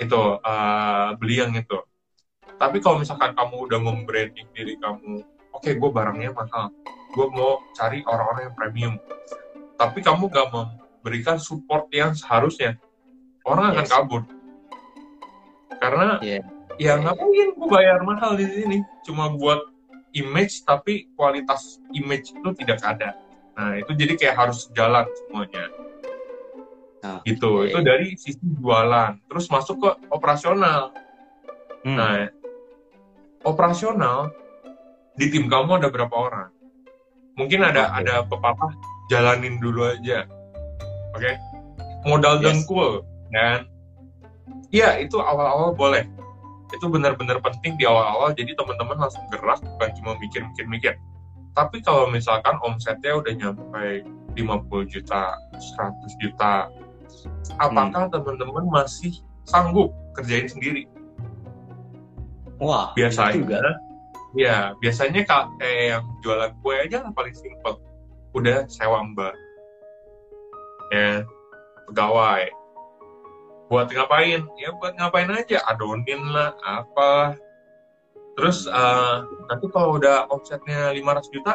[0.00, 1.78] itu uh, beli yang itu
[2.56, 6.72] tapi kalau misalkan kamu udah membranding diri kamu oke okay, gue barangnya mahal
[7.12, 8.94] gue mau cari orang-orang yang premium
[9.76, 12.80] tapi kamu gak memberikan support yang seharusnya
[13.44, 13.74] orang yes.
[13.76, 14.22] akan kabur
[15.76, 16.42] karena yeah.
[16.80, 19.68] ya ngapain gue bayar mahal di sini cuma buat
[20.16, 23.12] image tapi kualitas image itu tidak ada
[23.56, 25.64] nah itu jadi kayak harus jalan semuanya
[27.04, 27.72] oh, gitu okay.
[27.72, 30.92] itu dari sisi jualan terus masuk ke operasional
[31.84, 31.96] hmm.
[31.96, 32.28] nah
[33.46, 34.34] operasional
[35.16, 36.50] di tim kamu ada berapa orang?
[37.38, 38.04] Mungkin ada okay.
[38.04, 38.72] ada pepatah
[39.08, 40.26] jalanin dulu aja.
[41.16, 41.32] Oke.
[41.32, 41.34] Okay?
[42.04, 42.44] Modal yes.
[42.44, 43.70] dengkul dan
[44.74, 46.04] Iya, itu awal-awal boleh.
[46.74, 50.98] Itu benar-benar penting di awal-awal jadi teman-teman langsung gerak bukan cuma mikir-mikir-mikir.
[51.56, 54.04] Tapi kalau misalkan omsetnya udah nyampe
[54.36, 56.68] 50 juta, 100 juta,
[57.56, 58.12] apakah hmm.
[58.12, 60.84] teman-teman masih sanggup kerjain sendiri?
[62.60, 63.58] Wah, biasanya juga.
[64.36, 67.80] Ya, biasanya kayak yang jualan kue aja lah paling simpel.
[68.36, 69.32] Udah sewa mbak.
[70.92, 71.24] Ya,
[71.88, 72.52] pegawai.
[73.66, 74.46] Buat ngapain?
[74.58, 77.34] Ya buat ngapain aja, adonin lah, apa.
[78.36, 81.54] Terus uh, nanti kalau udah omsetnya 500 juta,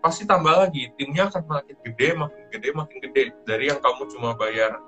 [0.00, 0.92] pasti tambah lagi.
[0.94, 3.22] Timnya akan makin gede, makin gede, makin gede.
[3.44, 4.78] Dari yang kamu cuma bayar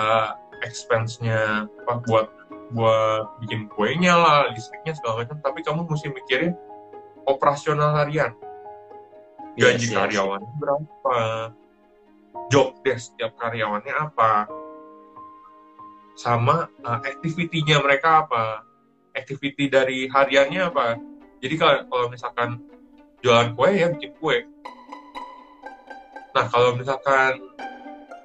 [0.00, 1.66] uh, expense-nya
[2.08, 2.30] buat
[2.72, 6.56] buat bikin kuenya lah, listriknya segala macam, tapi kamu mesti mikirin
[7.28, 8.32] operasional harian.
[9.60, 10.54] Gaji yes, karyawan yes.
[10.56, 11.16] berapa?
[12.48, 14.48] Job desk setiap karyawannya apa?
[16.14, 18.66] Sama uh, activity-nya mereka apa?
[19.12, 20.96] Activity dari hariannya apa?
[21.42, 22.60] Jadi kalau, kalau misalkan
[23.20, 24.46] jualan kue ya bikin kue.
[26.32, 27.52] Nah kalau misalkan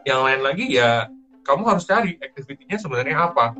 [0.07, 1.11] yang lain lagi ya
[1.43, 3.51] kamu harus cari activity-nya sebenarnya apa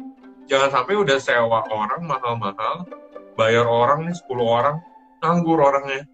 [0.48, 2.88] jangan sampai udah sewa orang mahal-mahal
[3.36, 4.80] bayar orang nih 10 orang
[5.20, 6.08] nganggur orangnya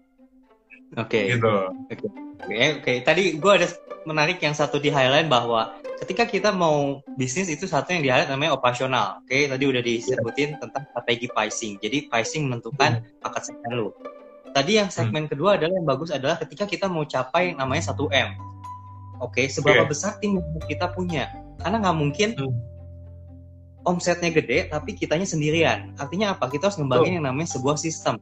[0.98, 1.38] oke okay.
[1.38, 2.10] gitu oke okay.
[2.50, 2.96] oke okay.
[3.06, 3.70] tadi gue ada
[4.06, 5.74] menarik yang satu di highlight bahwa
[6.04, 9.48] ketika kita mau bisnis itu satu yang di highlight namanya operasional oke okay?
[9.48, 10.60] tadi udah disebutin yeah.
[10.60, 13.24] tentang strategi pricing jadi pricing menentukan hmm.
[13.24, 13.90] paket segmen lu
[14.52, 15.32] tadi yang segmen hmm.
[15.32, 18.28] kedua adalah yang bagus adalah ketika kita mau capai namanya 1 m
[19.24, 19.48] oke okay?
[19.48, 19.90] seberapa okay.
[19.96, 21.32] besar tim yang kita punya
[21.64, 22.74] karena nggak mungkin hmm
[23.84, 25.92] omsetnya gede tapi kitanya sendirian.
[26.00, 26.48] Artinya apa?
[26.48, 27.16] Kita harus ngembangin oh.
[27.20, 28.16] yang namanya sebuah sistem,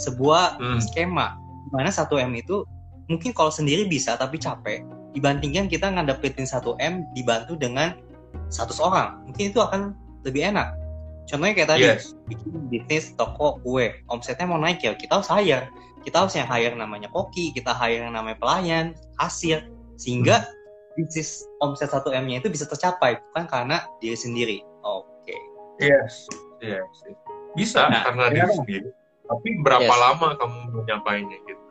[0.00, 0.80] sebuah hmm.
[0.88, 1.36] skema.
[1.36, 2.64] Di mana satu M itu
[3.12, 4.80] mungkin kalau sendiri bisa tapi capek
[5.12, 7.96] dibandingkan kita ngadepin satu M dibantu dengan
[8.48, 9.24] satu orang.
[9.28, 9.92] Mungkin itu akan
[10.24, 10.72] lebih enak.
[11.28, 12.18] Contohnya kayak tadi yes.
[12.26, 15.70] bikin bisnis toko kue, omsetnya mau naik ya kita harus hire.
[16.02, 20.98] Kita harus yang hire namanya koki, kita hire yang namanya pelayan, kasir, sehingga hmm.
[20.98, 24.58] bisnis omset satu M-nya itu bisa tercapai bukan karena diri sendiri.
[24.82, 25.30] Oke.
[25.78, 25.94] Okay.
[25.94, 26.26] Yes,
[26.58, 26.82] yes.
[27.54, 28.90] Bisa nah, karena dia sendiri.
[29.22, 30.02] Tapi berapa yes.
[30.02, 31.61] lama kamu menyapainya gitu?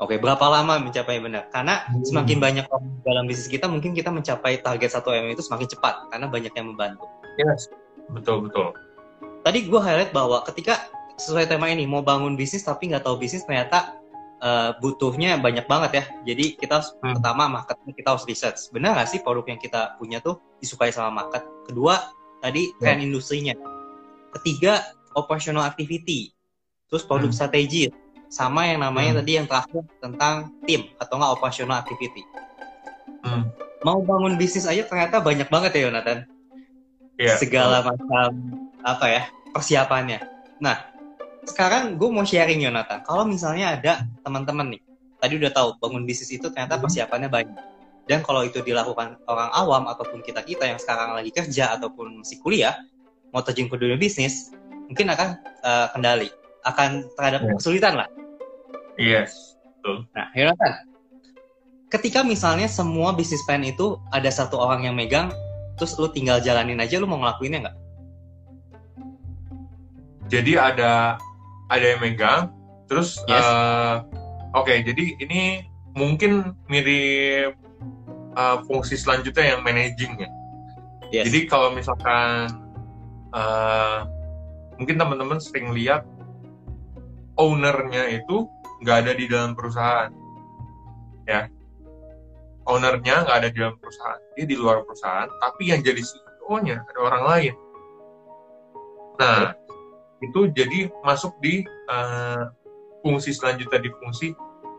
[0.00, 1.52] Oke, okay, berapa lama mencapai benar?
[1.52, 2.08] Karena hmm.
[2.08, 6.08] semakin banyak orang dalam bisnis kita, mungkin kita mencapai target 1 M itu semakin cepat
[6.08, 7.04] karena banyak yang membantu.
[7.36, 7.68] Yes,
[8.08, 8.72] betul betul.
[9.44, 10.88] Tadi gue highlight bahwa ketika
[11.20, 14.00] sesuai tema ini mau bangun bisnis tapi nggak tahu bisnis ternyata
[14.40, 16.04] uh, butuhnya banyak banget ya.
[16.32, 17.20] Jadi kita harus, hmm.
[17.20, 18.72] pertama marketnya kita harus research.
[18.72, 21.44] Benar nggak sih produk yang kita punya tuh disukai sama market?
[21.68, 22.08] Kedua
[22.40, 22.80] tadi hmm.
[22.80, 23.52] tren industrinya.
[24.40, 24.80] Ketiga
[25.12, 26.32] operational activity.
[26.88, 27.36] Terus produk hmm.
[27.36, 27.92] strategi
[28.30, 29.18] sama yang namanya hmm.
[29.20, 32.22] tadi yang terakhir tentang tim atau nggak operational activity.
[33.26, 33.50] Hmm.
[33.82, 36.18] Mau bangun bisnis aja ternyata banyak banget ya Yonatan.
[37.18, 37.36] Yeah.
[37.36, 38.30] Segala macam
[38.86, 40.22] apa ya persiapannya.
[40.62, 40.78] Nah
[41.42, 43.02] sekarang gue mau sharing Yonatan.
[43.02, 44.82] Kalau misalnya ada teman-teman nih
[45.18, 46.86] tadi udah tahu bangun bisnis itu ternyata Hmm.
[46.86, 47.58] persiapannya banyak.
[48.06, 52.38] Dan kalau itu dilakukan orang awam ataupun kita kita yang sekarang lagi kerja ataupun masih
[52.42, 52.78] kuliah
[53.30, 54.50] mau terjun ke dunia bisnis,
[54.90, 56.28] mungkin akan eh, kendali,
[56.66, 57.54] akan terhadap Ya.
[57.54, 58.08] kesulitan lah.
[59.00, 59.56] Yes.
[60.12, 60.72] Nah, Yonatan,
[61.88, 65.32] ketika misalnya semua bisnis plan itu ada satu orang yang megang,
[65.80, 67.76] terus lu tinggal jalanin aja, lu mau ngelakuinnya nggak?
[70.28, 71.16] Jadi ada
[71.72, 72.52] ada yang megang,
[72.92, 73.40] terus Yes.
[73.40, 73.94] eh,
[74.52, 74.74] oke.
[74.84, 75.64] jadi ini
[75.96, 77.56] mungkin mirip
[78.36, 80.30] eh, fungsi selanjutnya yang managing ya.
[81.08, 81.24] Yes.
[81.32, 82.52] Jadi kalau misalkan
[83.32, 83.98] eh,
[84.76, 86.04] mungkin teman-teman sering lihat
[87.40, 88.44] ownernya itu
[88.80, 90.10] nggak ada di dalam perusahaan,
[91.28, 91.48] ya.
[92.68, 97.00] Ownernya nggak ada di dalam perusahaan, dia di luar perusahaan, tapi yang jadi CEO-nya ada
[97.00, 97.54] orang lain.
[99.20, 99.52] Nah,
[100.20, 102.44] itu jadi masuk di eh,
[103.04, 104.32] fungsi selanjutnya di fungsi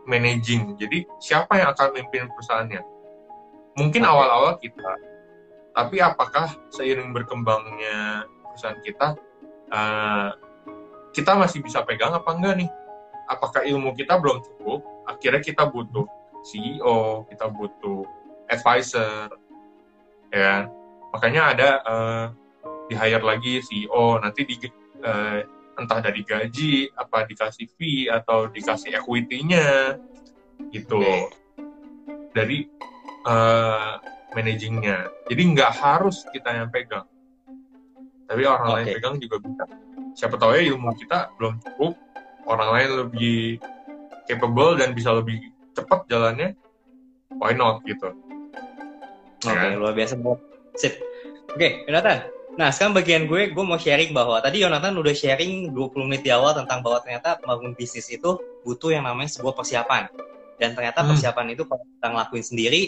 [0.06, 0.74] managing.
[0.78, 2.82] Jadi siapa yang akan memimpin perusahaannya?
[3.78, 4.98] Mungkin awal-awal kita,
[5.72, 9.08] tapi apakah seiring berkembangnya perusahaan kita,
[9.72, 10.30] eh,
[11.12, 12.70] kita masih bisa pegang apa enggak nih?
[13.32, 14.84] Apakah ilmu kita belum cukup?
[15.08, 16.04] Akhirnya kita butuh
[16.44, 18.04] CEO, kita butuh
[18.52, 19.32] advisor,
[20.28, 20.36] ya.
[20.36, 20.62] kan?
[21.16, 22.24] Makanya ada eh,
[22.92, 24.56] di hire lagi CEO, nanti di
[25.00, 25.40] eh,
[25.80, 29.96] entah dari gaji, apa dikasih fee atau dikasih equity-nya,
[30.68, 31.32] gitu.
[32.36, 32.68] Dari
[33.24, 33.92] eh,
[34.36, 35.08] managingnya.
[35.28, 37.08] Jadi nggak harus kita yang pegang,
[38.26, 38.94] tapi orang lain Oke.
[38.96, 39.64] pegang juga bisa.
[40.16, 41.92] Siapa tahu ya ilmu kita belum cukup,
[42.46, 43.58] orang lain lebih
[44.26, 45.38] capable dan bisa lebih
[45.72, 46.54] cepat jalannya,
[47.38, 48.12] why not gitu.
[49.42, 49.74] Oke, Ya.
[49.74, 50.40] luar biasa banget.
[50.78, 50.94] Sip.
[51.50, 52.18] Oke, Yonatan.
[52.52, 56.30] Nah, sekarang bagian gue, gue mau sharing bahwa tadi Yonatan udah sharing 20 menit di
[56.30, 60.06] awal tentang bahwa ternyata bangun bisnis itu butuh yang namanya sebuah persiapan.
[60.60, 61.16] Dan ternyata Hmm.
[61.16, 62.82] persiapan itu kalau kita ngelakuin sendiri,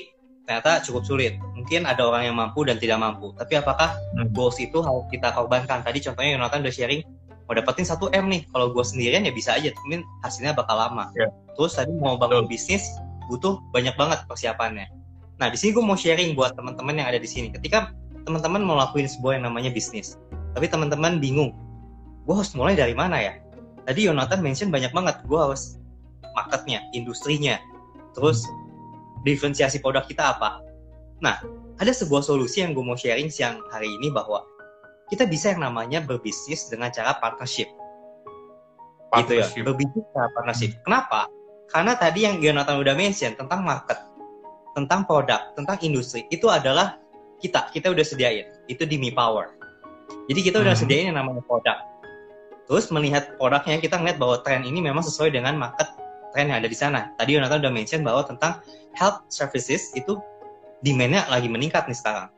[0.45, 1.41] ternyata cukup sulit.
[1.57, 3.33] Mungkin ada orang yang mampu dan tidak mampu.
[3.35, 4.29] Tapi apakah Hmm.
[4.31, 5.81] goals itu harus kita korbankan?
[5.81, 7.01] Tadi contohnya Yonatan udah sharing,
[7.49, 8.43] mau dapetin 1 M nih.
[8.51, 11.13] Kalau gue sendirian ya bisa aja, mungkin hasilnya bakal lama.
[11.17, 11.29] Ya.
[11.57, 12.89] Terus tadi mau bangun bisnis,
[13.29, 14.89] butuh banyak banget persiapannya.
[15.43, 17.51] Nah, di sini gue mau sharing buat teman-teman yang ada di sini.
[17.51, 17.91] Ketika
[18.25, 20.17] teman-teman mau lakuin sebuah yang namanya bisnis,
[20.55, 21.53] tapi teman-teman bingung,
[22.25, 23.35] gue harus mulai dari mana ya?
[23.85, 25.77] Tadi Yonatan mention banyak banget, gue harus
[26.33, 27.61] marketnya, industrinya,
[28.17, 28.47] terus
[29.27, 30.63] diferensiasi produk kita apa.
[31.21, 31.43] Nah,
[31.83, 34.47] ada sebuah solusi yang gue mau sharing siang hari ini bahwa
[35.15, 37.71] kita bisa yang namanya berbisnis dengan cara partnership.
[39.15, 39.47] Gitu ya.
[39.47, 39.63] Partnership.
[39.63, 40.71] berbisnis secara partnership.
[40.83, 41.31] Kenapa?
[41.71, 43.99] Karena tadi yang Jonathan udah mention tentang market
[44.75, 46.99] tentang produk tentang industri itu adalah
[47.39, 47.71] kita.
[47.71, 48.51] Kita udah sediain.
[48.67, 49.55] Itu di Mi Power.
[50.27, 50.83] Jadi kita udah Hmm.
[50.83, 51.79] sediain yang namanya produk.
[52.67, 55.95] Terus melihat produknya kita ngeliat bahwa tren ini memang sesuai dengan market
[56.35, 57.15] tren yang ada di sana.
[57.15, 58.59] Tadi Jonathan udah mention bahwa tentang
[58.99, 60.19] health services itu
[60.83, 62.34] demand-nya lagi meningkat nih sekarang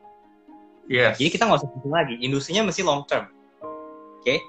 [0.87, 1.19] Yes.
[1.19, 3.27] jadi kita nggak usah pusing lagi, industrinya mesti long term.
[4.23, 4.39] Oke.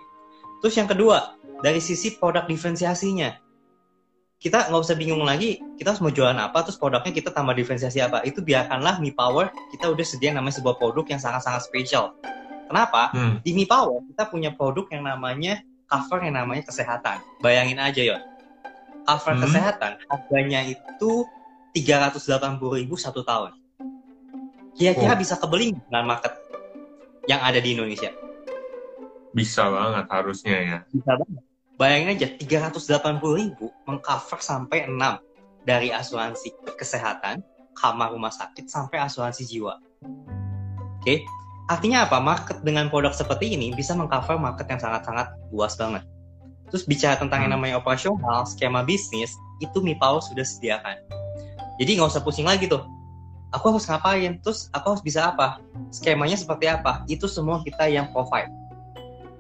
[0.63, 3.35] Terus yang kedua, dari sisi produk diferensiasinya.
[4.39, 7.99] Kita nggak usah bingung lagi, kita harus mau jualan apa, terus produknya kita tambah diferensiasi
[7.99, 8.23] apa.
[8.23, 12.15] Itu biarkanlah Mi Power, kita udah sedia namanya sebuah produk yang sangat-sangat spesial.
[12.71, 13.11] Kenapa?
[13.11, 13.43] Hmm.
[13.43, 15.59] Di Mi Power, kita punya produk yang namanya
[15.91, 17.19] cover yang namanya kesehatan.
[17.43, 18.23] Bayangin aja, Yon.
[19.11, 19.43] Cover Hmm.
[19.43, 21.27] kesehatan, harganya itu
[21.75, 23.58] 380.000 ribu satu tahun.
[24.79, 25.19] Kira-kira Oh.
[25.19, 26.39] bisa kebeli dengan market
[27.27, 28.15] yang ada di Indonesia.
[29.35, 30.79] Bisa banget harusnya ya.
[30.89, 31.43] Bisa banget.
[31.79, 35.19] Bayangin aja 380 ribu mengcover sampai 6
[35.63, 37.43] dari asuransi kesehatan,
[37.75, 39.79] kamar rumah sakit sampai asuransi jiwa.
[40.99, 41.23] Oke,
[41.71, 42.19] artinya apa?
[42.19, 46.03] Market dengan produk seperti ini bisa mengcover market yang sangat-sangat luas banget.
[46.69, 47.63] Terus bicara tentang yang Hmm.
[47.63, 50.99] namanya operasional, skema bisnis, itu Mi Power sudah sediakan.
[51.79, 52.83] Jadi nggak usah pusing lagi tuh.
[53.57, 54.37] Aku harus ngapain?
[54.45, 55.63] Terus aku harus bisa apa?
[55.89, 57.05] Skemanya seperti apa?
[57.09, 58.53] Itu semua kita yang provide.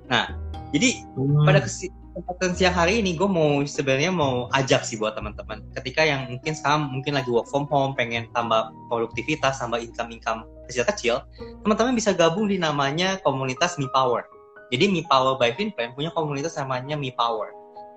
[0.08, 0.32] Nah,
[0.72, 1.44] jadi Hmm.
[1.44, 6.28] pada kesempatan siang hari ini gue mau sebenarnya mau ajak sih buat teman-teman ketika yang
[6.28, 11.24] mungkin sekarang mungkin lagi work from home pengen tambah produktivitas tambah income income kecil-kecil
[11.64, 14.26] teman-teman bisa gabung di namanya komunitas Mi Power
[14.68, 17.54] jadi Mi Power by Finplan punya komunitas namanya Mi Power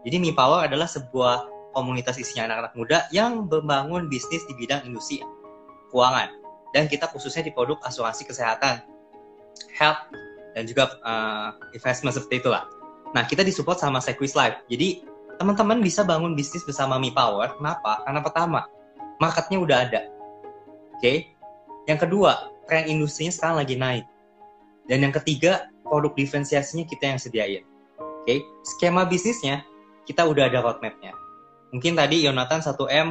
[0.07, 1.43] jadi Mi Power adalah sebuah
[1.73, 5.25] komunitas isinya anak-anak muda yang membangun bisnis di bidang industri
[5.91, 6.31] keuangan
[6.71, 8.81] dan kita khususnya di produk asuransi kesehatan
[9.75, 10.07] health
[10.55, 12.63] dan juga uh, investment seperti itulah
[13.11, 14.63] Nah, kita disupport sama Sequis Life.
[14.71, 15.03] Jadi,
[15.35, 17.59] teman-teman bisa bangun bisnis bersama Mi Power.
[17.59, 18.03] Kenapa?
[18.07, 18.61] Karena pertama,
[19.19, 20.01] marketnya udah ada.
[20.95, 21.27] Oke.
[21.87, 24.05] Yang kedua, tren industrinya sekarang lagi naik.
[24.87, 27.63] Dan yang ketiga, produk diferensiasinya kita yang sediain.
[28.23, 28.47] Oke.
[28.63, 29.67] Skema bisnisnya,
[30.07, 31.13] kita udah ada roadmap-nya.
[31.71, 33.07] mungkin tadi Yonatan 1 m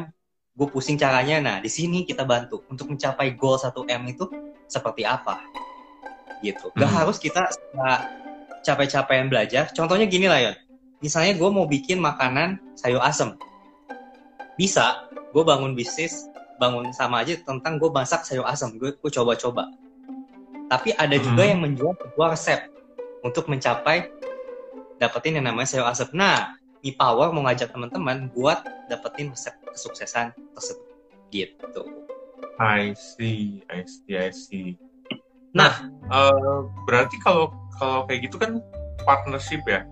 [0.55, 1.39] gue pusing caranya.
[1.41, 4.25] Nah di sini kita bantu untuk mencapai goal 1 m itu
[4.67, 5.41] seperti apa?
[6.41, 6.73] Gitu.
[6.75, 6.99] Gak hmm.
[7.05, 7.49] harus kita
[8.65, 9.69] capek-capekan belajar.
[9.73, 10.53] Contohnya gini lah ya
[11.01, 13.35] misalnya gue mau bikin makanan sayur asem.
[14.57, 16.29] Bisa gue bangun bisnis
[16.61, 19.69] bangun sama aja tentang gue masak sayur asam gue gue coba-coba.
[20.71, 21.25] Tapi ada hmm.
[21.25, 22.61] juga yang menjual sebuah resep
[23.25, 24.13] untuk mencapai
[25.01, 30.33] dapetin yang namanya sayur asam nah Mi Power mau ngajak teman-teman buat dapetin resep kesuksesan
[30.57, 30.89] tersebut.
[31.31, 31.83] Gitu.
[32.61, 34.77] I see I see I see.
[35.57, 38.65] Nah, nah uh, berarti kalau kalau kayak gitu kan
[39.05, 39.85] partnership ya?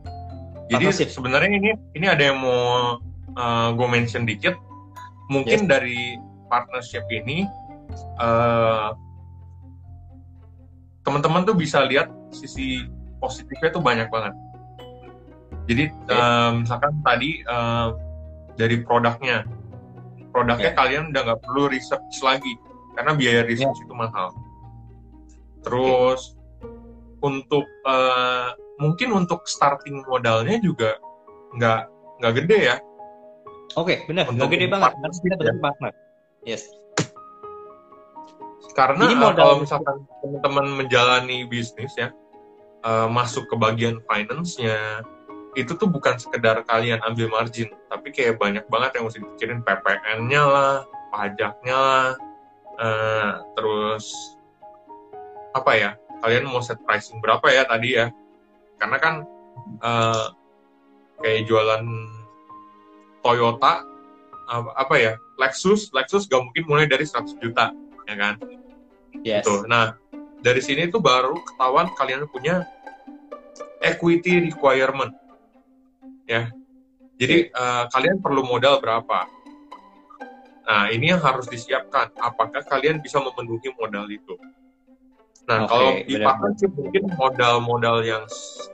[0.68, 3.00] Jadi sebenarnya ini ini ada yang mau
[3.36, 4.56] uh, gue mention dikit.
[5.28, 5.68] Mungkin yes.
[5.68, 6.16] dari
[6.48, 7.44] partnership ini
[8.20, 8.96] uh,
[11.04, 12.84] teman-teman tuh bisa lihat sisi
[13.20, 14.36] positifnya tuh banyak banget.
[15.68, 16.16] Jadi okay.
[16.16, 17.92] uh, misalkan tadi uh,
[18.56, 19.44] dari produknya,
[20.32, 20.78] produknya yeah.
[20.80, 22.56] kalian udah nggak perlu research lagi
[22.96, 23.86] karena biaya research yeah.
[23.86, 24.32] itu mahal.
[25.62, 27.28] Terus okay.
[27.28, 30.96] untuk uh, mungkin untuk starting modalnya juga
[31.52, 31.80] nggak
[32.24, 32.76] nggak gede ya.
[33.76, 34.24] Oke, okay, benar.
[34.32, 34.90] Nggak gede banget.
[35.20, 35.54] Kita ya.
[35.60, 35.92] partner.
[36.48, 36.64] Yes.
[38.72, 42.14] Karena uh, kalau misalkan teman-teman menjalani bisnis ya,
[42.86, 45.02] uh, masuk ke bagian finance-nya,
[45.58, 50.42] itu tuh bukan sekedar kalian ambil margin, tapi kayak banyak banget yang mesti dipikirin PPN-nya
[50.46, 50.74] lah,
[51.10, 52.06] pajaknya lah,
[52.78, 54.06] uh, terus
[55.58, 55.90] apa ya,
[56.22, 58.06] kalian mau set pricing berapa ya tadi ya?
[58.78, 59.14] Karena kan
[59.82, 60.30] uh,
[61.18, 61.84] kayak jualan
[63.22, 63.82] Toyota
[64.56, 67.68] apa ya Lexus Lexus gak mungkin mulai dari 100 juta
[68.08, 68.34] ya kan
[69.20, 69.44] yes.
[69.44, 69.92] gitu nah
[70.40, 72.64] dari sini tuh baru ketahuan kalian punya
[73.84, 75.12] equity requirement
[76.28, 76.52] ya.
[77.18, 79.26] Jadi uh, kalian perlu modal berapa?
[80.68, 82.14] Nah ini yang harus disiapkan.
[82.20, 84.38] Apakah kalian bisa memenuhi modal itu?
[85.48, 88.22] Nah okay, kalau di partnership mungkin modal-modal yang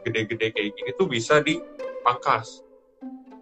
[0.02, 2.60] gede-gede kayak gini tuh bisa dipangkas.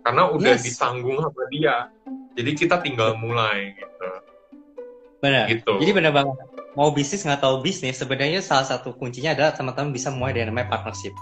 [0.05, 0.63] Karena udah yes.
[0.69, 1.89] ditanggung sama dia.
[2.37, 4.09] Jadi kita tinggal mulai gitu.
[5.25, 5.49] Benar.
[5.51, 5.73] Gitu.
[5.83, 6.37] Jadi benar banget.
[6.79, 10.79] Mau bisnis nggak tahu bisnis sebenarnya salah satu kuncinya adalah teman-teman bisa mulai dari namanya
[10.79, 11.13] partnership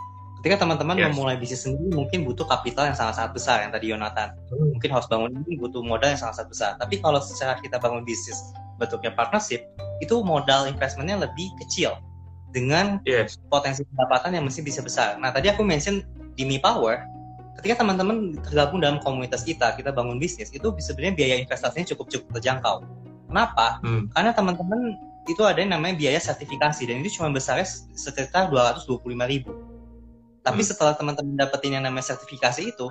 [0.41, 1.13] ketika teman-teman yes.
[1.13, 4.77] memulai bisnis sendiri mungkin butuh kapital yang sangat-sangat besar yang tadi Yonatan hmm.
[4.77, 8.41] mungkin harus bangun ini butuh modal yang sangat-sangat besar tapi kalau secara kita bangun bisnis
[8.81, 9.69] bentuknya partnership
[10.01, 12.01] itu modal investmentnya lebih kecil
[12.51, 13.37] dengan yes.
[13.53, 16.01] potensi pendapatan yang mesti bisa besar nah tadi aku mention
[16.35, 17.05] di Mi Power
[17.61, 22.41] ketika teman-teman tergabung dalam komunitas kita, kita bangun bisnis, itu sebenarnya biaya investasinya cukup cukup
[22.41, 22.89] terjangkau.
[23.29, 23.85] Kenapa?
[23.85, 24.09] Hmm.
[24.17, 24.97] Karena teman-teman
[25.29, 29.53] itu ada yang namanya biaya sertifikasi dan itu cuma besarnya sekitar 225 ribu.
[30.41, 30.71] Tapi hmm.
[30.73, 32.87] setelah teman-teman dapetin yang namanya sertifikasi itu,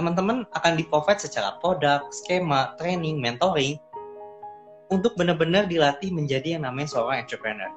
[0.00, 3.76] teman-teman akan di provide secara produk, skema, training, mentoring
[4.88, 7.70] untuk benar-benar dilatih menjadi yang namanya seorang entrepreneur.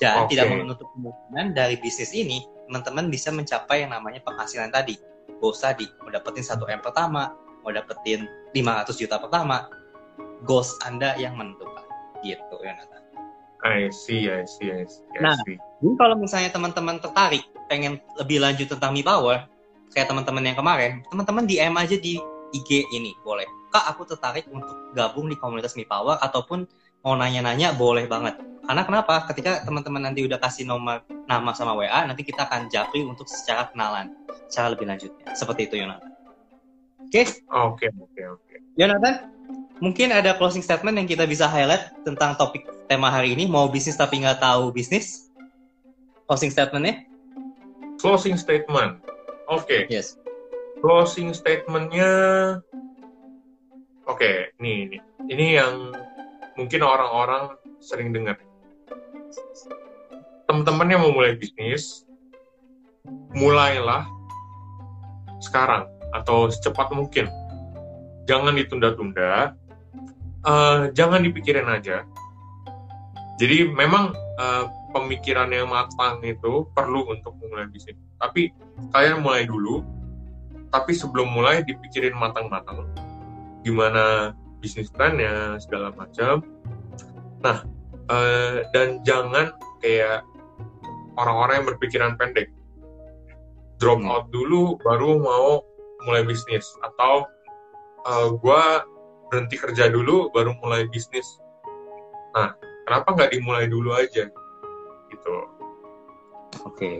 [0.00, 0.34] Dan okay.
[0.34, 4.96] tidak menutup kemungkinan dari bisnis ini, teman-teman bisa mencapai yang namanya penghasilan tadi
[5.42, 7.34] goals tadi mau dapetin satu m pertama
[7.66, 9.66] mau dapetin 500 juta pertama
[10.46, 11.82] goals anda yang menentukan
[12.22, 13.02] gitu ya Nathan
[13.62, 15.06] I see, I see, I see.
[15.14, 19.48] I nah, ini kalau misalnya teman-teman tertarik pengen lebih lanjut tentang Mi Power,
[19.96, 22.20] kayak teman-teman yang kemarin, teman-teman DM aja di
[22.52, 23.48] IG ini boleh.
[23.72, 26.68] Kak, aku tertarik untuk gabung di komunitas Mi Power ataupun
[27.00, 28.36] mau nanya-nanya boleh banget.
[28.68, 29.24] Karena kenapa?
[29.24, 33.72] Ketika teman-teman nanti udah kasih nomor nama sama WA, nanti kita akan japri untuk secara
[33.72, 34.12] kenalan
[34.52, 35.32] secara lebih lanjutnya.
[35.32, 36.12] Seperti itu, Yonatan.
[37.08, 37.22] Oke?
[37.48, 38.54] Oke, oke, oke.
[38.76, 39.32] Yonatan,
[39.80, 43.48] mungkin ada closing statement yang kita bisa highlight tentang topik tema hari ini.
[43.48, 45.32] Mau bisnis tapi nggak tahu bisnis?
[46.28, 47.11] Closing statementnya?
[48.02, 48.98] Closing statement.
[49.46, 49.62] Oke.
[49.62, 49.80] Okay.
[49.86, 50.18] Yes.
[50.82, 52.10] Closing statementnya...
[54.10, 54.98] Oke, okay, nih, ini.
[55.30, 55.94] Ini yang
[56.58, 58.34] mungkin orang-orang sering dengar.
[60.50, 62.02] Teman-teman yang mau mulai bisnis,
[63.30, 64.10] mulailah
[65.38, 67.30] sekarang atau secepat mungkin.
[68.26, 69.54] Jangan ditunda-tunda,
[70.42, 72.02] uh, jangan dipikirin aja.
[73.38, 77.96] Jadi memang uh, pemikiran yang matang itu perlu untuk memulai bisnis.
[78.20, 78.52] Tapi
[78.92, 79.82] kalian mulai dulu,
[80.68, 82.86] tapi sebelum mulai dipikirin matang-matang
[83.66, 86.44] gimana bisnis plannya segala macam.
[87.42, 87.66] Nah,
[88.12, 90.22] uh, dan jangan kayak
[91.18, 92.48] orang-orang yang berpikiran pendek
[93.82, 94.10] drop hmm.
[94.14, 95.66] out dulu baru mau
[96.06, 97.26] mulai bisnis atau
[98.06, 98.62] eh, gue
[99.30, 101.26] berhenti kerja dulu baru mulai bisnis
[102.32, 102.54] nah
[102.86, 104.30] kenapa nggak dimulai dulu aja
[105.22, 105.36] gitu
[106.66, 106.94] oke okay.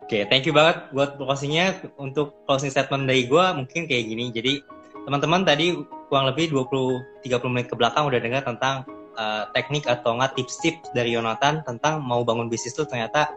[0.00, 4.32] oke okay, thank you banget buat closingnya untuk closing statement dari gue mungkin kayak gini
[4.32, 4.64] jadi
[5.04, 5.76] teman-teman tadi
[6.08, 11.12] kurang lebih 20-30 menit ke belakang udah dengar tentang uh, teknik atau nggak tips-tips dari
[11.12, 13.28] Yonatan tentang mau bangun bisnis tuh ternyata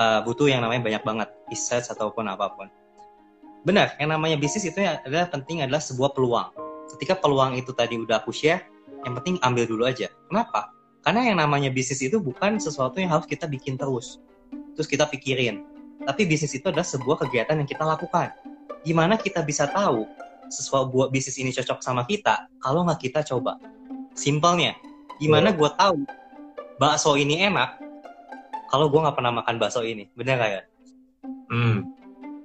[0.00, 2.68] uh, butuh yang namanya banyak banget research ataupun apa pun.
[3.60, 6.48] Benar, yang namanya bisnis itu adalah penting adalah sebuah peluang.
[6.96, 8.64] Ketika peluang itu tadi udah aku share,
[9.04, 10.08] yang penting ambil dulu aja.
[10.32, 10.72] Kenapa?
[11.00, 14.20] Karena yang namanya bisnis itu bukan sesuatu yang harus kita bikin terus.
[14.76, 15.64] Terus kita pikirin.
[16.04, 18.32] Tapi bisnis itu adalah sebuah kegiatan yang kita lakukan.
[18.84, 20.04] Gimana kita bisa tahu
[20.48, 23.56] sesuatu buat bisnis ini cocok sama kita kalau nggak kita coba?
[24.12, 24.76] Simpelnya,
[25.16, 26.04] gimana gue tahu
[26.76, 27.80] bakso ini enak
[28.68, 30.08] kalau gue nggak pernah makan bakso ini?
[30.16, 30.62] Bener gak ya?
[31.48, 31.76] Hmm.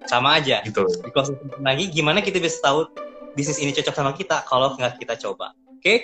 [0.05, 0.61] Sama aja.
[0.63, 0.85] Gitu.
[1.03, 2.87] Because lagi, gimana kita bisa tahu
[3.35, 5.55] bisnis ini cocok sama kita kalau nggak kita coba?
[5.75, 5.79] Oke?
[5.81, 5.97] Okay?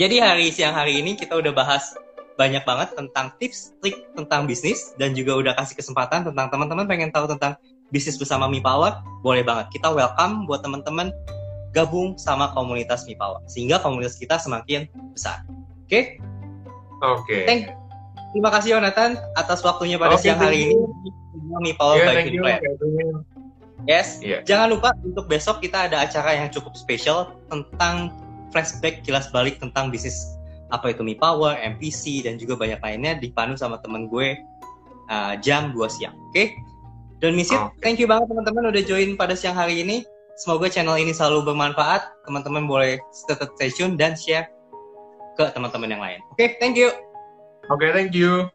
[0.00, 1.92] Jadi hari siang hari ini kita udah bahas
[2.40, 7.12] banyak banget tentang tips, trik tentang bisnis dan juga udah kasih kesempatan tentang teman-teman pengen
[7.12, 7.52] tahu tentang
[7.92, 9.68] bisnis bersama Mi Power, boleh banget.
[9.76, 11.12] Kita welcome buat teman-teman
[11.76, 15.44] gabung sama komunitas Mi Power sehingga komunitas kita semakin besar.
[15.84, 15.92] Oke?
[15.92, 16.02] Okay?
[17.04, 17.44] Oke.
[17.44, 17.68] Okay.
[18.32, 20.80] Terima kasih Yonatan atas waktunya pada okay, siang hari ini.
[21.60, 22.60] Mi Power yeah, by Plan.
[23.84, 24.16] Yes.
[24.24, 24.40] Yeah.
[24.48, 28.16] Jangan lupa untuk besok kita ada acara yang cukup spesial tentang
[28.50, 30.36] flashback kilas balik tentang bisnis
[30.70, 34.38] apa itu Mi Power, MPC dan juga banyak lainnya dipandu sama temen gue
[35.10, 36.14] uh, jam 2 siang.
[36.30, 36.34] Oke?
[36.34, 36.46] Okay?
[37.20, 37.76] Dan Misit, okay.
[37.84, 40.06] thank you banget teman-teman udah join pada siang hari ini.
[40.40, 42.24] Semoga channel ini selalu bermanfaat.
[42.24, 42.96] Teman-teman boleh
[43.28, 44.48] tetap stay tune dan share
[45.36, 46.24] ke teman-teman yang lain.
[46.32, 46.88] Oke, okay, thank you.
[47.68, 48.48] Oke, okay, thank you.